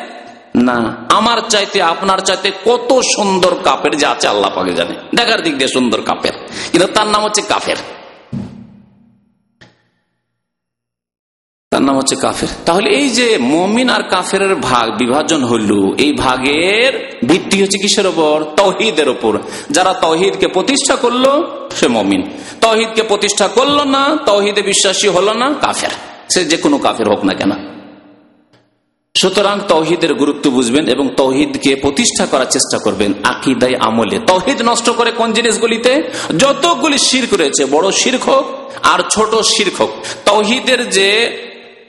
[0.62, 5.56] না। আমার চাইতে, আপনার চাইতে কত সুন্দর কাপের যে আছে, আল্লাহ পাকে জানে। দেখার দিক
[5.56, 6.32] দিয়ে সুন্দর কাপের।
[6.72, 7.76] কিন্তু তার নাম হচ্ছে কাফের।
[11.84, 16.92] নাম হচ্ছে কাফের। তাহলে এই যে মমিন আর কাফের ভাগ, বিভাজন হইল এই ভাগের
[17.26, 18.44] ভিত্তি হচ্ছে কিসের ওপর?
[18.56, 19.38] তহিদের ওপর।
[19.70, 21.24] যারা তহিদকে প্রতিষ্ঠা করল,
[21.76, 22.22] সে মমিন।
[22.60, 25.90] তহিদকে প্রতিষ্ঠা করল না তহিদে বিশ্বাসী হলো না, কাফের।
[26.34, 27.52] সে যে কোনো কাফের হোক না কেন।
[29.16, 35.10] সুতরাং তৌহিদের গুরুত্ব বুঝবেন এবং তৌহিদকে প্রতিষ্ঠা করার চেষ্টা করবেন আকিদাই আমলে। তহিদ নষ্ট করে
[35.10, 36.02] কোন জিনিসগুলিতে?
[36.38, 38.46] যতগুলি শির্ক রয়েছে, বড় শির্ক হোক
[38.82, 39.90] আর ছোট শির্ক হোক
[40.24, 41.08] তৌহিদের যে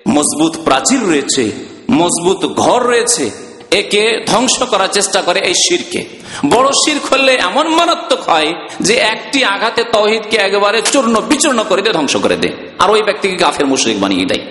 [0.08, 1.52] মজবুত প্রাচীর রয়েছে,
[1.92, 3.32] মজবুত ঘর রয়েছে,
[3.72, 6.06] একে ধ্বংস করার চেষ্টা করে এই শিরকে।
[6.50, 11.94] বড় শির করলে এমন মারাত্মক হয় যে একটি আঘাতে তহিদকে একেবারে চূর্ণ বিচূর্ণ করে দিয়ে
[11.94, 14.46] ধ্বংস করে দেয়। আর ওই ব্যক্তিকে গাফের মুশরিক বানিয়ে দেয়।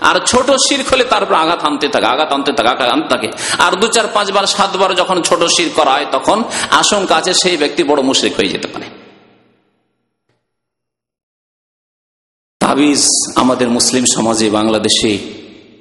[0.00, 3.28] আর ছোট শির হলে তার উপর আঘাত আনতে থাকে, আঘাত আনতে থাকে, আঘাত আনতে থাকে।
[3.58, 7.82] আর দু চার পাঁচবার, সাতবার যখন ছোট শির করা হয়, তখন আশঙ্কা আছে সেই ব্যক্তি
[7.84, 9.03] বড় মুশরিক হয়ে যেতে পারে।
[12.74, 15.18] তাবিজ আমাদের মুসলিম সমাজে, বাংলাদেশে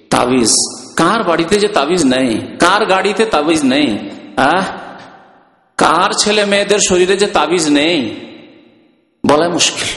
[0.09, 0.51] তাবিজ।
[0.95, 2.57] কার বাড়িতে যে তাবিজ নেই?
[2.59, 4.09] কার গাড়িতে তাবিজ নেই?
[4.37, 4.63] আহ?
[5.77, 8.15] কার ছেলে মেয়েদের শরীরে যে তাবিজ নেই?
[9.27, 9.87] বলা মুশকিল।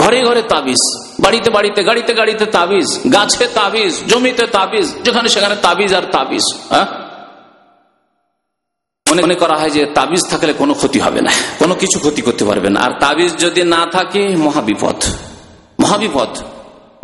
[0.00, 5.94] ঘরে ঘরে তাবিজ, বাড়িতে বাড়িতে, গাড়িতে গাড়িতে তাবিজ, গাছে তাবিজ, জমিতে তাবিজ, যেখানে সেখানে তাবিজ
[5.94, 6.86] আর তাবিজ হ্যাঁ
[9.22, 12.70] মনে করা হয় যে তাবিজ থাকলে কোনো ক্ষতি হবে না, কোনো কিছু ক্ষতি করতে পারবে
[12.70, 15.27] না। আর তাবিজ যদি না থাকে, মহাবিপদ।
[15.88, 16.28] মহাবিপদ।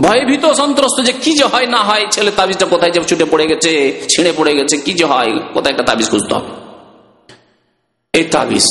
[0.01, 4.01] ভয়ভীত, সন্ত্রস্ত যে কি যে হয় না হয়, ছেলে তাবিজটা কোথায় যে ছুটে পড়ে গেছে,
[4.17, 6.51] ছিঁড়ে পড়ে গেছে, কি যে হয়, কোথায় একটা তাবিজ খুঁজতে হবে।
[8.13, 8.67] এই তাবিজ,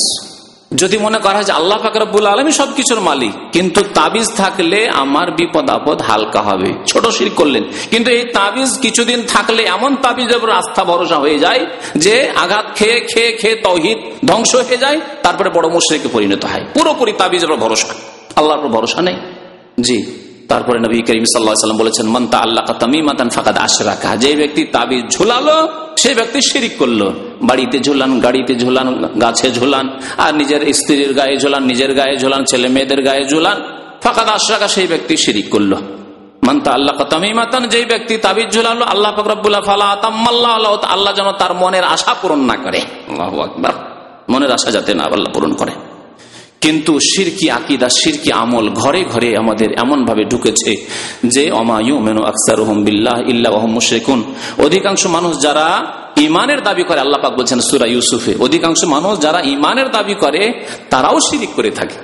[0.74, 5.70] যদি মনে করা হয় যে আল্লাহ ফাকরাবুল আলমী সবকিছুর মালিক, কিন্তু তাবিজ থাকলে আমার বিপদ
[5.70, 10.84] আপদ হালকা হবে। ছোট শির করলেন। কিন্তু এই তাবিজ কিছুদিন থাকলে এমন তাবিজের উপর আস্থা
[10.84, 16.08] ভরসা হয়ে যায় যে আঘাত খেয়ে খেয়ে খেয়ে তহিদ ধ্বংস হয়ে যায়, তারপরে বড় মুশ্রিকে
[16.08, 17.88] পরিণত হয়। পুরোপুরি তাবিজের ভরসা।
[18.36, 19.16] আল্লাহর ভরসা নেই।
[19.80, 19.98] জি।
[20.48, 26.14] তারপরে নবী করিম সাল্লাম বলেছেন মন্তা আল্লাহ তামিমাতান ফাকাদ আশরাকা। যে ব্যক্তি তাবিজ ঝুলালো, সে
[26.14, 27.10] ব্যক্তি শিরিক করল।
[27.42, 32.68] বাড়িতে ঝুলান, গাড়িতে ঝুলান, গাছে ঝুলান, আর নিজের স্ত্রীর গায়ে ঝুলান, নিজের গায়ে ঝুলান, ছেলে
[32.68, 33.62] মেয়েদের গায়ে ঝুলান,
[34.02, 35.74] ফাঁকাদ আশরাকা, সেই ব্যক্তি শিরিক করল।
[36.42, 41.84] মানতা আল্লাহ তামিমাতান, যেই ব্যক্তি তাবিজ ঝুলালো, আল্লাহ ফকরাবুল্লাহ ফালা তাম্মাল্লাহ আল্লাহ যেন তার মনের
[41.84, 43.72] আশা পূরণ না করে। আল্লাহ
[44.28, 45.93] মনের আশা যাতে না আল্লাহ পূরণ করে।
[46.64, 50.72] কিন্তু সিরকি আকিদা, সিরকি আমল ঘরে ঘরে আমাদের এমন ভাবে ঢুকেছে
[51.24, 54.20] যে অমায়ু মেনু আকসার বিল্লাহ ইল্লাহ শেখুন
[54.58, 55.66] অধিকাংশ মানুষ যারা
[56.16, 60.42] ইমানের দাবি করে আল্লাপাক বলছেন সুরা ইউসুফে, অধিকাংশ মানুষ যারা ইমানের দাবি করে,
[60.90, 61.98] তারাও শিরিক করে থাকে।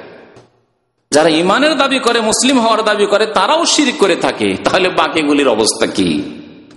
[1.13, 5.87] যারা ইমানের দাবি করে, মুসলিম হওয়ার দাবি করে, তারাও শিরিক করে থাকে। তাহলে বাকিগুলির অবস্থা
[5.87, 6.09] কি?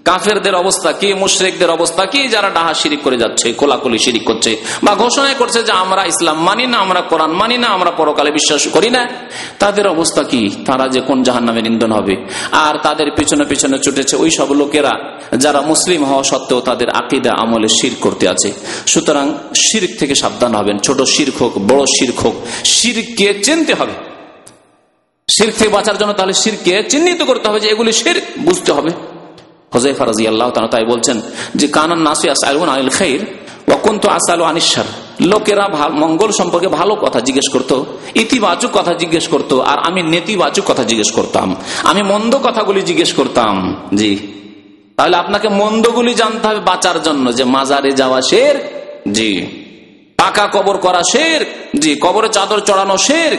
[0.06, 4.95] কাফেরদের অবস্থা, কি মুশ্রেকদের অবস্থা, কি যারা ডাহা শিরিক করে যাচ্ছে, কোলাকুলি শিরিক করছে, বা
[4.95, 8.89] ঘোষণা করছে যে আমরা ইসলাম মানি না, আমরা কোরআন মানি না, আমরা পরকালে বিশ্বাস করি
[8.89, 9.08] না,
[9.60, 10.64] তাদের অবস্থা কি?
[10.66, 12.16] তারা যে কোন জাহান নামের ইন্ধন হবে?
[12.51, 14.93] আর তাদের পিছনে পিছনে ছুটেছে ওই সব লোকেরা
[15.38, 18.51] যারা মুসলিম হওয়া সত্ত্বেও তাদের আকিদা, আমলে শির করতে আছে।
[18.88, 23.93] সুতরাং শির থেকে সাবধান হবেন, ছোট শির হোক, বড় শির হোক শিরকে চিনতে হবে।
[25.32, 29.12] শির থেকে বাঁচার জন্য তাহলে শিরকে চিহ্নিত করতে হবে যে এগুলি শির, বুঝতে হবে।
[29.74, 31.21] হোজাইফা রাজি আল্লাহ তাই বলছেন
[31.55, 33.19] যে, কানান নাসি আসালুন আনিল খের
[33.74, 34.84] অকুন্ত আসালু আনিসার
[35.21, 37.84] লোকেরা মঙ্গল সম্পর্কে ভালো কথা জিজ্ঞেস করত,
[38.15, 43.76] ইতিবাচক কথা জিজ্ঞেস করত, আর আমি নেতিবাচক কথা জিজ্ঞেস করতাম। আমি মন্দ কথাগুলি জিজ্ঞেস করতাম।
[43.93, 44.17] জি।
[44.97, 48.55] তাহলে আপনাকে মন্দগুলি জানতে হবে বাঁচার জন্য যে, মাজারে যাওয়া শের,
[49.11, 49.45] জি।
[50.17, 51.45] পাকা কবর করা শের,
[51.80, 53.38] জি। কবরে চাদর চড়ানো শের,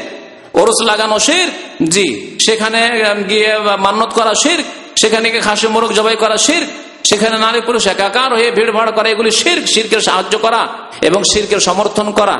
[0.54, 1.48] ওরস লাগানো শের,
[1.88, 2.90] জি। সেখানে
[3.28, 4.58] গিয়ে মান্নত করা শের
[4.96, 6.66] সেখানে গিয়ে খাসি, মোরগ জবাই করা শের
[7.10, 10.68] সেখানে নারী পুরুষ একাকার হয়ে ভিড় ভাড় করা, এগুলি শির শিরকের সাহায্য করা
[11.00, 12.36] এবং শিরকের সমর্থন করা।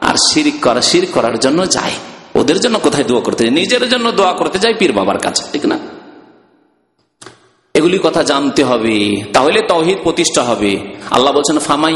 [0.00, 1.92] আর শিরিক করা শির করার জন্য যায়।
[2.34, 3.54] ওদের জন্য কোথায় দোয়া করতে যায়?
[3.54, 5.78] নিজের জন্য দোয়া করতে যায় পীর বাবার কাছে, ঠিক না?
[7.74, 10.78] এগুলি কথা জানতে হবে। তাহলে তহিদ প্রতিষ্ঠা হবে।
[11.10, 11.94] আল্লাহ বলছেন ফামাই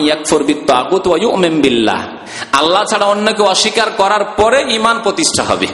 [1.60, 2.06] বিল্লাহ।
[2.52, 5.66] আল্লাহ ছাড়া অন্যকে অস্বীকার করার পরে ইমান প্রতিষ্ঠা হবে।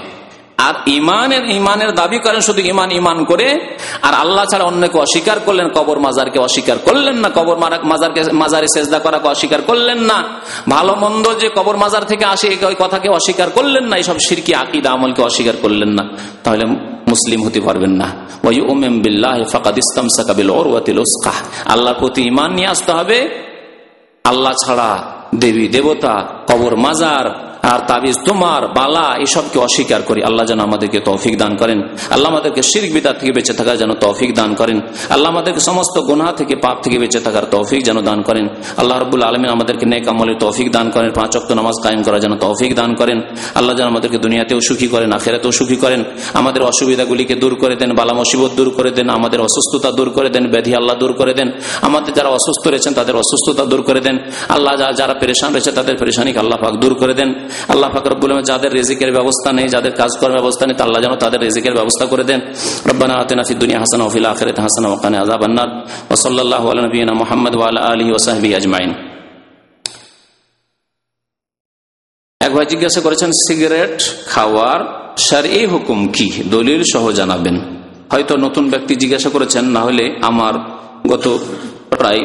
[0.58, 5.68] আর ইমানের ইমানের দাবি করেন শুধু ইমান ইমান করে। আর আল্লাহ ছাড়া অন্যকে অস্বীকার করলেন,
[5.68, 10.24] কবর মাজারকে অস্বীকার করলেন না, কবর মাজারকে, মাজারে সেজদা করাকে অস্বীকার করলেন না।
[10.68, 14.90] ভালো মন্দ যে কবর মাজার থেকে আসে ওই কথাকে অস্বীকার করলেন না এইসব সিরকি আকিদা
[14.90, 16.08] আমলকে অস্বীকার করলেন না।
[16.44, 16.66] তাহলে
[17.08, 18.28] মুসলিম হতে পারবেন না।
[21.66, 23.28] আল্লাহর প্রতি ইমান নিয়ে আসতে হবে।
[24.24, 30.60] আল্লাহ ছাড়া দেবী, দেবতা, কবর মাজার আর তাবিজ তোমার, বালা, এসবকে অস্বীকার করি। আল্লাহ যেন
[30.60, 34.80] আমাদেরকে তৌফিক দান করেন। আল্লাহ আমাদেরকে শিরিক বিদার থেকে বেঁচে থাকার যেন তৌফিক দান করেন।
[35.10, 39.22] আল্লাহ আমাদেরকে সমস্ত গুনাহ থেকে পাপ থেকে বেঁচে থাকার তৌফিক যেন দান করেন। আল্লাহ রবুল
[39.22, 42.94] আলমিন আমাদেরকে নেক আমলের তৌফিক দান করেন। পাঁচ অক্ট নামাজ কায়েম করার যেন তৌফিক দান
[42.94, 43.20] করেন।
[43.54, 46.04] আল্লাহ যেন আমাদেরকে দুনিয়াতেও সুখী করেন, আখেরাতেও সুখী করেন।
[46.34, 50.46] আমাদের অসুবিধাগুলিকে দূর করে দেন, বালা মুসিবত দূর করে দেন, আমাদের অসুস্থতা দূর করে দেন,
[50.46, 51.52] ব্যাধি আল্লাহ দূর করে দেন।
[51.82, 56.38] আমাদের যারা অসুস্থ রয়েছেন, তাদের অসুস্থতা দূর করে দেন। আল্লাহ যারা পেরেশান রয়েছে, তাদের পেরেশানিকে
[56.38, 57.34] আল্লাহ পাক দূর করে দেন।
[57.72, 61.74] আল্লাহ পাক রব্বুল যাদের রেজিকের ব্যবস্থা নেই, যাদের কাজকর্মের ব্যবস্থা নেই আল্লাহ যেন তাদের রেজিকের
[61.78, 62.40] ব্যবস্থা করে দেন।
[62.90, 65.70] রব্বানা আতেনা ফি দুনিয়া হাসানা ওয়া ফিল আখিরাতি হাসানা ওয়া কিনা আযাবান্নার
[66.08, 68.90] ওয়া সাল্লাল্লাহু আলা নবিয়িনা মুহাম্মদ ওয়া আলা আলিহি ওয়া সাহবিহি আজমাইন।
[72.40, 73.96] এক ভাই জিজ্ঞাসা করেছেন, সিগারেট
[74.32, 74.80] খাওয়ার
[75.28, 76.26] শারঈ হুকুম কি?
[76.54, 77.56] দলিল সহ জানাবেন।
[78.12, 80.54] হয়তো নতুন ব্যক্তি জিজ্ঞাসা করেছেন, না হলে আমার
[81.12, 81.26] গত
[82.00, 82.22] প্রায়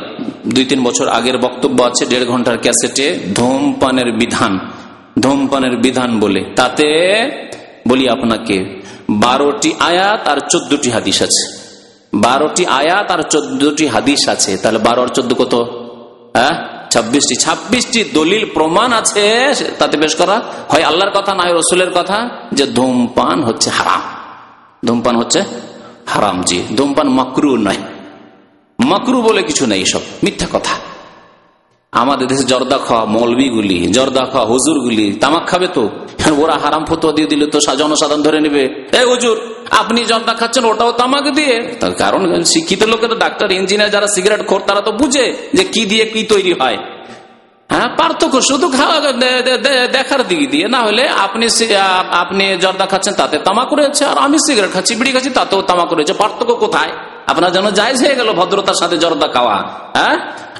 [0.55, 3.05] দুই তিন বছর আগের বক্তব্য আছে, দেড় ঘণ্টার ক্যাসেটে
[3.37, 4.53] ধূমপানের বিধান।
[5.19, 6.85] ধূমপানের বিধান বলে। তাতে
[7.87, 11.63] বলি আপনাকে, বারোটি আয়াত আর চোদ্দটি হাদিস আছে।
[12.13, 15.53] বারোটি আয়াত আর চোদ্দটি হাদিস আছে, তাহলে বারো আর চোদ্দ কত?
[16.33, 16.83] হ্যাঁ?
[16.91, 22.29] ছাব্বিশটি। ছাব্বিশটি দলিল প্রমাণ আছে তাতে বেশ করা। হয় আল্লাহর কথা, না হয় রসুলের কথা,
[22.53, 24.01] যে ধূমপান হচ্ছে হারাম।
[24.85, 25.43] ধূমপান হচ্ছে
[26.05, 27.77] হারাম, জি। ধূমপান মকরু নয়।
[28.85, 30.92] মকরু বলে কিছু নেই সব মিথ্যা কথা।
[32.01, 35.83] আমাদের দেশে জর্দা খাওয়া মৌলবিগুলি জর্দা খাওয়া হুজুরগুলি, তামাক খাবে তো?
[36.43, 38.63] ওরা হারাম ফতুয়া দিয়ে দিলে তো জনসাধারণ ধরে নেবে।
[38.99, 39.35] এ হুজুর,
[39.81, 41.55] আপনি জর্দা খাচ্ছেন, ওটাও তামাক দিয়ে?
[41.81, 42.21] তার কারণ
[42.53, 45.25] শিক্ষিত লোকের তো ডাক্তার, ইঞ্জিনিয়ার যারা সিগারেট খোর, তারা তো বুঝে
[45.57, 46.77] যে কি দিয়ে কি তৈরি হয়।
[47.73, 48.97] হ্যাঁ পার্থক্য শুধু খাওয়া
[49.97, 51.45] দেখার দিক দিয়ে। না হলে আপনি
[52.21, 56.13] আপনি জর্দা খাচ্ছেন, তাতে তামাক রয়েছে, আর আমি সিগারেট খাচ্ছি, বিড়ি খাচ্ছি, তাতেও তামাক রয়েছে।
[56.21, 56.91] পার্থক্য কোথায়?
[57.31, 59.55] আপনার জন্য জায়জ হয়ে গেল ভদ্রতার সাথে জর্দা খাওয়া।
[59.97, 60.15] হ্যাঁ?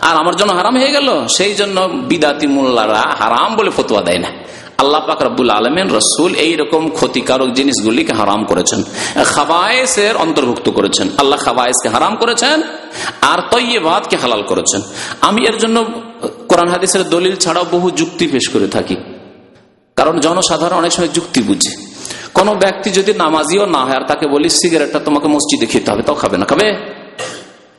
[0.07, 1.77] আর আমার জন্য হারাম হয়ে গেল, সেই জন্য
[2.09, 4.29] বিদাতি মোল্লারা হারাম বলে ফতুয়া দেয় না।
[4.77, 8.83] আল্লাহ পাক রব্বুল আলমেন রসুল এইরকম ক্ষতিকারক জিনিসগুলিকে হারাম করেছেন,
[9.25, 12.61] খাবায়েসের অন্তর্ভুক্ত করেছেন। আল্লাহ খাবায়েসকে হারাম করেছেন
[13.21, 14.81] আর তৈবাদকে হালাল করেছেন।
[15.21, 15.85] আমি এর জন্য
[16.47, 18.95] কোরআন হাদিসের দলিল ছাড়াও বহু যুক্তি পেশ করে থাকি।
[19.95, 21.73] কারণ জনসাধারণ অনেক সময় যুক্তি বুঝে।
[22.33, 26.15] কোন ব্যক্তি যদি নামাজিও না হয় আর তাকে বলি, সিগারেটটা তোমাকে মসজিদে খেতে হবে, তাও
[26.15, 26.67] খাবে না। খাবে?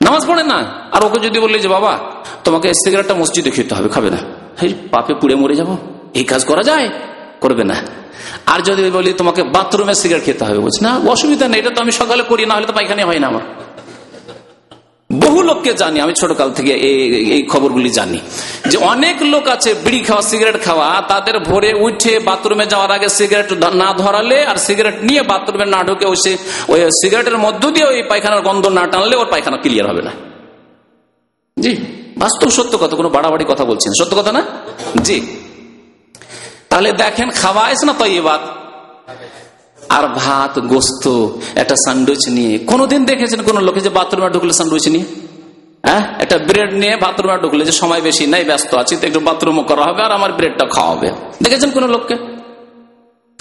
[0.05, 1.99] নামাজ পড়ে না। আর ওকে যদি বললে যে, বাবা,
[2.45, 4.17] তোমাকে সিগারেটটা মসজিদে খেতে হবে, খাবে না।
[4.91, 5.77] পাপে পুড়ে মরে যাব।
[6.15, 6.89] এই কাজ করা যায়?
[7.41, 7.75] করবে না।
[8.47, 11.93] আর যদি বলি, তোমাকে বাথরুমে সিগারেট খেতে হবে, বলছি, না, অসুবিধা নেই, এটা তো আমি
[11.93, 13.41] সকালে করি, না হলে তো পায়খানে হয় না আমার।
[15.11, 16.73] বহু লোককে জানি, আমি ছোটকাল থেকে
[17.35, 18.19] এই খবরগুলি জানি।
[18.71, 23.51] যে অনেক লোক আছে বিড়ি খাওয়া, সিগারেট খাওয়া, তাদের ভোরে উঠে বাথরুমে যাওয়ার আগে সিগারেট
[23.83, 26.19] না ধরালে আর সিগারেট নিয়ে বাথরুমে না ঢুকে ওই
[26.73, 30.13] ওই সিগারেটের মধ্য দিয়ে ওই পায়খানার গন্ধ না টানলে ওর পায়খানা ক্লিয়ার হবে না।
[31.57, 31.73] জি,
[32.23, 34.43] বাস্তব সত্য কথা, কোনো বাড়াবাড়ি কথা বলছেন সত্য কথা না?
[35.07, 35.19] জি।
[36.71, 38.43] তাহলে দেখেন খাওয়াইস না তো বাদ
[39.95, 45.05] আর ভাত, গোস্ত, একটা স্যান্ডউইচ নিয়ে। কোনোদিন দেখেছেন কোন লোকে যে বাথরুমে ঢুকলে স্যান্ডউইচ নিয়ে?
[45.87, 46.15] হ্যাঁ?
[46.19, 49.83] একটা ব্রেড নিয়ে বাথরুমে ঢুকলে যে সময় বেশি, নাই, ব্যস্ত আছি, তো একটু বাথরুমও করা
[49.83, 51.11] হবে আর আমার ব্রেডটা খাওয়া হবে।
[51.43, 52.17] দেখেছেন কোন লোককে?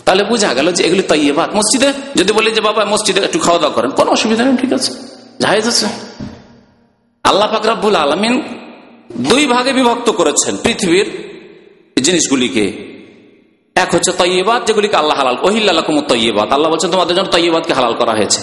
[0.05, 3.59] তাহলে বুঝা গেল যে এগুলি তাই ভাত মসজিদে যদি বলি যে, বাবা, মসজিদে একটু খাওয়া
[3.59, 4.93] দাওয়া করেন, কোনো অসুবিধা নেই, ঠিক আছে।
[5.39, 5.85] জাহেজ আছে।
[7.23, 8.41] আল্লাহ ফাকরাবুল আলমিন
[9.17, 11.33] দুই ভাগে বিভক্ত করেছেন পৃথিবীর
[12.01, 12.92] জিনিসগুলিকে।
[13.75, 18.11] এক হচ্ছে তৈবাদ যেগুলিকে আল্লাহ হালাল ওহিল্লাকুম তৈবাদ আল্লাহ বলছেন, তোমাদের জন্য তৈবাদকে হালাল করা
[18.11, 18.41] হয়েছে।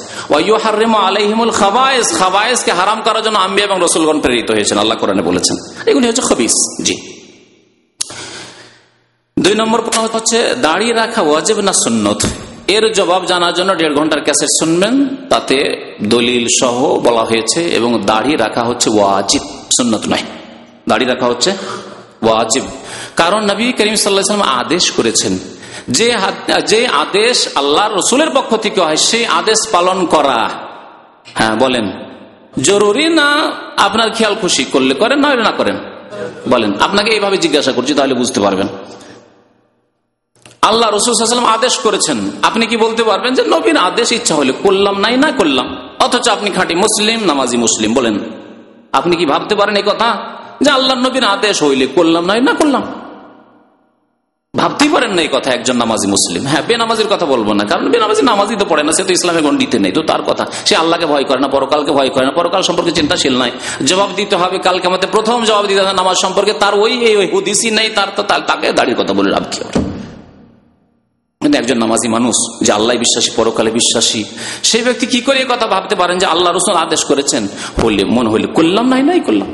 [2.18, 5.56] খাবায়েসকে হারাম করার জন্য আম্বি এবং রসুলগণ প্রেরিত হয়েছেন, আল্লাহ কোরআনে বলেছেন।
[5.86, 6.52] এগুলি হচ্ছে খবিস।
[6.82, 6.96] জি।
[9.38, 12.26] দুই নম্বর প্রশ্ন হচ্ছে, দাঁড়িয়ে রাখা ওয়াজেব না সুন্নত?
[12.68, 14.94] এর জবাব জানার জন্য দেড় ঘণ্টার ক্যাসেট শুনবেন,
[15.30, 15.56] তাতে
[16.02, 19.42] দলিল সহ বলা হয়েছে এবং দাড়ি রাখা হচ্ছে ওয়াজিব,
[19.76, 20.24] সুন্নত নয়।
[20.88, 21.50] দাড়ি রাখা হচ্ছে
[22.22, 22.62] ওয়াজিব।
[23.20, 25.32] কারণ নবী করিম সাল্লাম আদেশ করেছেন,
[25.96, 26.06] যে
[26.72, 30.40] যে আদেশ আল্লাহ রসুলের পক্ষ থেকে হয়, সেই আদেশ পালন করা।
[31.38, 31.86] হ্যাঁ বলেন।
[32.68, 33.28] জরুরি না
[33.86, 35.76] আপনার খেয়াল খুশি করলে করেন, না না করেন?
[36.52, 38.68] বলেন। আপনাকে এইভাবে জিজ্ঞাসা করছি, তাহলে বুঝতে পারবেন।
[40.70, 42.18] আল্লাহ রসুলাম আদেশ করেছেন।
[42.48, 45.68] আপনি কি বলতে পারবেন যে নবীন আদেশ ইচ্ছা হলে করলাম, নাই না করলাম?
[46.04, 48.16] অথচ আপনি খাঁটি মুসলিম, নামাজি মুসলিম, বলেন।
[48.98, 50.08] আপনি কি ভাবতে পারেন এই কথা?
[50.64, 52.84] যে আল্লাহ নবীন আদেশ হইলে করলাম, নাই না করলাম?
[54.54, 58.22] ভাবতেই পারেন না এই কথা, একজন নামাজি মুসলিম। হ্যাঁ বেনামাজির কথা বলব না, কারণ বেনামাজি
[58.30, 61.24] নামাজি তো পড়ে না, সে তো ইসলামের গণ্ডিতে নেই, তো তার কথা। সে আল্লাহকে ভয়
[61.28, 63.50] করে না, পরকালকে ভয় করে না, পরকাল সম্পর্কে চিন্তাশীল নাই
[63.90, 67.70] জবাব দিতে হবে কালকে আমাদের প্রথম জবাব দিতে হবে নামাজ সম্পর্কে, তার ওই, এই হুদিসই
[67.78, 69.60] নেই, তার তো তাকে দাঁড়িয়ে কথা বলে লাভ কি
[71.60, 72.36] একজন নামাজি মানুষ
[72.66, 74.22] যে আল্লাহ বিশ্বাসী, পরকালে বিশ্বাসী,
[74.62, 77.42] সেই ব্যক্তি কি করে কথা ভাবতে পারেন যে আল্লাহ রসুল আদেশ করেছেন?
[77.82, 79.48] হলে মন হইলে করলাম নাই নাই করলাম।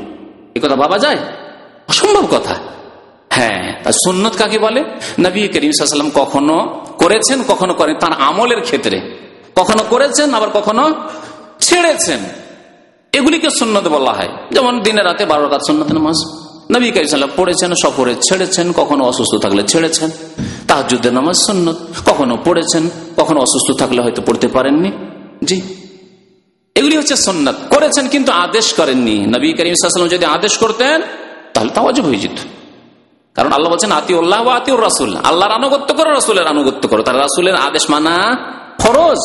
[0.55, 1.19] এ কথা ভাবা যায়?
[1.91, 2.55] অসম্ভব কথা।
[3.37, 4.83] হ্যাঁ সুন্নত কাকে বলে?
[5.19, 9.17] নবী করিম সাল্লাম কখনো করেছেন, কখনো করেন, তার আমলের ক্ষেত্রে।
[9.55, 10.93] কখনো করেছেন, আবার কখনো
[11.59, 12.19] ছেড়েছেন।
[13.13, 16.15] এগুলিকে সুন্নত বলা হয়। যেমন দিনে রাতে বারো রাত সুন্নত নামাজ।
[16.71, 20.09] নবী কাইসাল্লাম পড়েছেন, সফরে ছেড়েছেন, কখনো অসুস্থ থাকলে ছেড়েছেন।
[20.67, 24.91] তাহাজুদ্দের নামাজ সুন্নত। কখনো পড়েছেন, কখনো অসুস্থ থাকলে হয়তো পড়তে পারেননি।
[25.43, 25.61] জি।
[26.75, 31.01] এগুলি হচ্ছে সন্ন্যত করেছেন কিন্তু আদেশ করেননি। নবী করিম যদি আদেশ করতেন,
[31.53, 32.56] তাহলে তাও হয়ে যেত।
[33.37, 37.55] কারণ আল্লাহ বলছেন আতি উল্লাহ আতিউর রাসুল। আল্লাহর আনুগত্য করো, রাসুলের আনুগত্য করো। তার রাসুলের
[37.55, 38.15] আদেশ মানা
[38.79, 39.21] ফরজ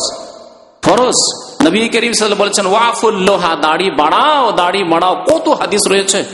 [0.81, 1.17] ফরজ।
[1.67, 6.25] নবী করিম বলেছেন ওয়াফুল্লোহা দাড়ি বাড়াও দাড়ি বাড়াও। কত হাদিস রয়েছে।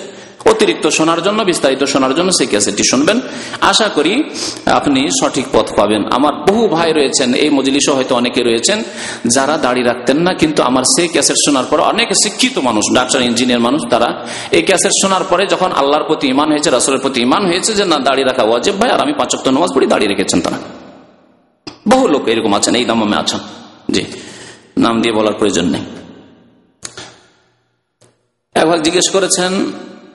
[0.46, 3.22] অতিরিক্ত শোনার জন্য, বিস্তারিত শোনার জন্য সেই ক্যাসেটটি শুনবেন।
[3.62, 4.24] আশা করি
[4.66, 8.84] আপনি সঠিক পথ পাবেন। আমার বহু ভাই রয়েছেন, এই মজলিসও হয়তো অনেকে রয়েছেন,
[9.28, 13.60] যারা দাড়ি রাখতেন না, কিন্তু আমার সেই ক্যাসেট শোনার পর অনেক শিক্ষিত মানুষ, ডাক্তার, ইঞ্জিনিয়ার
[13.60, 17.74] মানুষ তারা এই ক্যাসেট শোনার পরে যখন আল্লাহর প্রতি ইমান হয়েছে, রাসুলের প্রতি ইমান হয়েছে
[17.74, 20.58] যে, না, দাড়ি রাখা ওয়াজেব ভাই, আর আমি পাঁচক্ত নামাজ পড়ি দাঁড়িয়ে রেখেছেন তারা।
[21.88, 23.40] বহু লোক এরকম আছেন, এই দামে আছেন।
[23.92, 24.06] জি,
[24.78, 25.82] নাম দিয়ে বলার প্রয়োজন নেই।
[28.56, 29.72] একবার জিজ্ঞেস করেছেন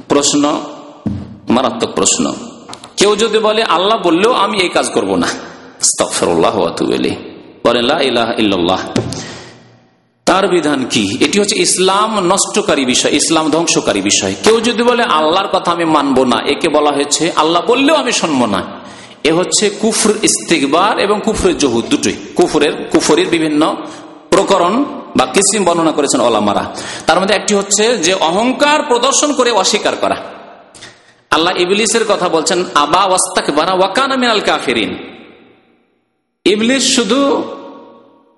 [0.09, 0.61] প্রশ্ন,
[1.49, 2.35] মারাত্মক প্রশ্ন।
[2.97, 5.29] কেউ যদি বলে, আল্লাহ বললেও আমি এই কাজ করব না।
[10.25, 11.17] তার বিধান কি?
[11.21, 16.25] এটি হচ্ছে ইসলাম নষ্টকারী বিষয়, ইসলাম ধ্বংসকারী বিষয়। কেউ যদি বলে, আল্লাহর কথা আমি মানবো
[16.25, 18.63] না, একে বলা হয়েছে, আল্লাহ বললেও আমি শুনব না।
[19.25, 23.77] এ হচ্ছে কুফর ইস্তিকবার এবং কুফরের জহুদ দুটোই। কুফরের কুফরের বিভিন্ন
[24.31, 24.85] প্রকরণ
[25.17, 26.75] বা কিসিম বর্ণনা করেছেন ওলামারা।
[27.07, 30.17] তার মধ্যে একটি হচ্ছে যে অহংকার প্রদর্শন করে অস্বীকার করা।
[31.31, 34.99] আল্লাহ ইবলিসের কথা বলছেন, আবা ওয়াস্তাক বারা ওয়াকানা মিনাল কাফেরিন।
[36.45, 37.45] ইবলিস শুধু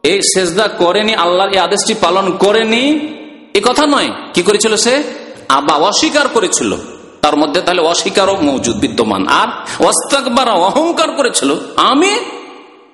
[0.03, 3.09] এই সেজদা করেনি, আল্লাহর এই আদেশটি পালন করেনি,
[3.55, 5.03] এ কথা নয়। কি করেছিল সে?
[5.49, 6.77] আবা অস্বীকার করেছিল।
[7.20, 9.49] তার মধ্যে তাহলে অস্বীকারও মৌজুদ, বিদ্যমান। আর
[9.81, 12.18] ওয়াস্তাক বারা অহংকার করেছিল। আমি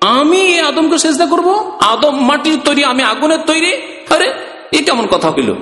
[0.03, 1.77] আমি আদমকে চেষ্টা করব?
[1.79, 3.73] আদম মাটির তৈরি, আমি আগুনের তৈরি?
[4.09, 4.33] আরে
[4.71, 5.53] এ কেমন কথা হইল।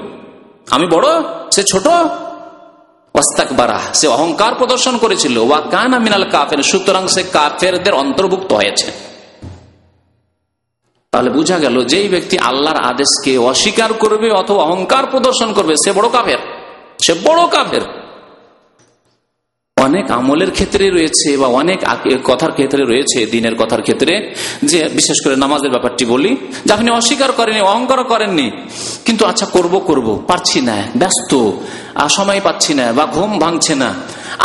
[0.69, 1.07] আমি বড়,
[1.51, 1.87] সে ছোট?
[3.51, 8.91] বারা সে অহংকার প্রদর্শন করেছিল। ওয়া কান আমিনাল কাফের, সুতরাং সে কাফেরদের অন্তর্ভুক্ত হয়েছে।
[11.11, 16.09] তাহলে বুঝা গেল, যেই ব্যক্তি আল্লাহর আদেশকে অস্বীকার করবে অথবা অহংকার প্রদর্শন করবে, সে বড়
[16.09, 16.37] কাফের।
[17.01, 18.00] সে বড় কাফের।
[19.87, 21.79] অনেক আমলের ক্ষেত্রে রয়েছে বা অনেক
[22.29, 24.13] কথার ক্ষেত্রে রয়েছে, দিনের কথার ক্ষেত্রে,
[24.71, 26.31] যে বিশেষ করে নামাজের ব্যাপারটি বলি,
[26.65, 28.47] যে আপনি অস্বীকার করেনি অহংকার করেননি,
[29.07, 31.31] কিন্তু আচ্ছা করব করব, পারছি না, ব্যস্ত
[32.01, 33.89] আর সময় পাচ্ছি না বা ঘুম ভাঙছে না,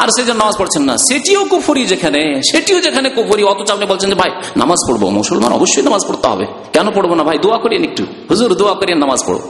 [0.00, 2.20] আর সে যে নামাজ পড়ছেন না, সেটিও কুফুরি যেখানে,
[2.50, 4.30] সেটিও যেখানে কুফুরি, অথচ আপনি বলছেন যে, ভাই,
[4.62, 8.50] নামাজ পড়ব, মুসলমান অবশ্যই নামাজ পড়তে হবে, কেন পড়ব না, ভাই, দোয়া করিয়ে একটু, হুজুর,
[8.60, 9.40] দোয়া করিয়ে নামাজ পড়ো।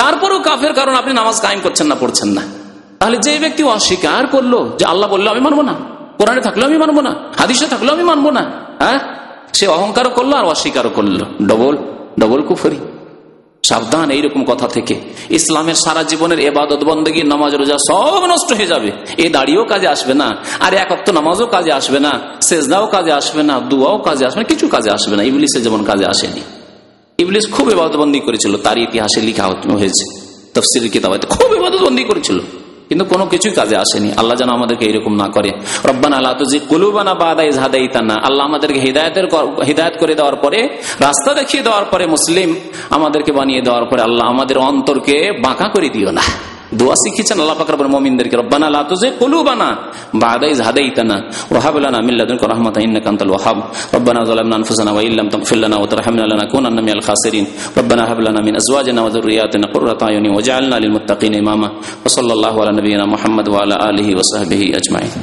[0.00, 2.44] তারপরেও কাফের কারণ আপনি নামাজ কায়েম করছেন না, পড়ছেন না।
[3.02, 5.74] তাহলে যে ব্যক্তি অস্বীকার করল যে আল্লাহ বলল, আমি মানবো না।
[6.18, 8.98] কোরআনে থাকলেও আমি মানবো না, হাদিসে থাকলেও আমি মানবো না হ্যাঁ?
[9.54, 11.76] সে অহংকারও করল আর অস্বীকারও করল। ডবল
[12.20, 12.76] ডবল কুফরি।
[13.68, 15.00] সাবধান এইরকম কথা থেকে।
[15.30, 20.14] ইসলামের সারা জীবনের এবাদত বন্দী নামাজ, রোজা সব নষ্ট হয়ে যাবে। এ দাড়িও কাজে আসবে
[20.14, 24.40] না, আর এক অক্ত নামাজও কাজে আসবে না, সেজদাও কাজে আসবে না, দুয়াও কাজে আসবে
[24.40, 26.40] না, কিছু কাজে আসবে না। ইবলিসের যেমন কাজে আসেনি।
[27.18, 30.04] ইবলিস খুব এবাদতবন্দি করেছিল তার ইতিহাসে লিখা হয়েছে।
[30.54, 32.40] তফসিল কিতাবাতে খুব এবাদতবন্দি করেছিল।
[32.92, 35.50] কিন্তু কোনো কিছুই কাজে আসেনি। আল্লাহ যেন আমাদেরকে এরকম না করে।
[35.84, 37.14] রব্বান আল্লাহ তুজি কুলুবানা
[37.94, 39.26] তা না আল্লাহ আমাদেরকে হৃদায়তের
[39.68, 40.60] হৃদায়ত করে দেওয়ার পরে,
[41.00, 42.48] রাস্তা দেখিয়ে দেওয়ার পরে মুসলিম
[42.90, 46.24] আমাদেরকে বানিয়ে দেওয়ার পরে আল্লাহ আমাদের অন্তরকে বাঁকা করে দিও না।
[46.78, 49.68] দোয়া শিখিয়েছেন আল্লাহ পাক রব্বুল মুমিনদেরকে, রব্বানা লা তুযিগ কুলুবানা
[50.22, 51.16] বা'দা ইয হাদাইতানা
[51.52, 53.58] ওয়া হাব লানা মিন লাদুনকা রাহমাতান ইন্নাকা আনতাল ওয়াহ্হাব
[53.96, 57.44] রব্বানা যালামনা আনফুসানা ওয়া ইল্লাম তাগফির লানা ওয়া তারহামনা লানাকুনান্না মিনাল খাসিরিন,
[57.78, 61.68] রব্বানা হাব লানা মিন আজওয়াজিনা ওয়া যুররিয়াতিনা কুররাতা আয়ুনি ওয়াজ'alna লিল মুত্তাকিনা ইমামা,
[62.02, 65.22] ওয়া সাল্লাল্লাহু আলা নাবিয়িনা মুহাম্মদ ওয়া আলা আলিহি ওয়া সাহবিহি আজমাইন.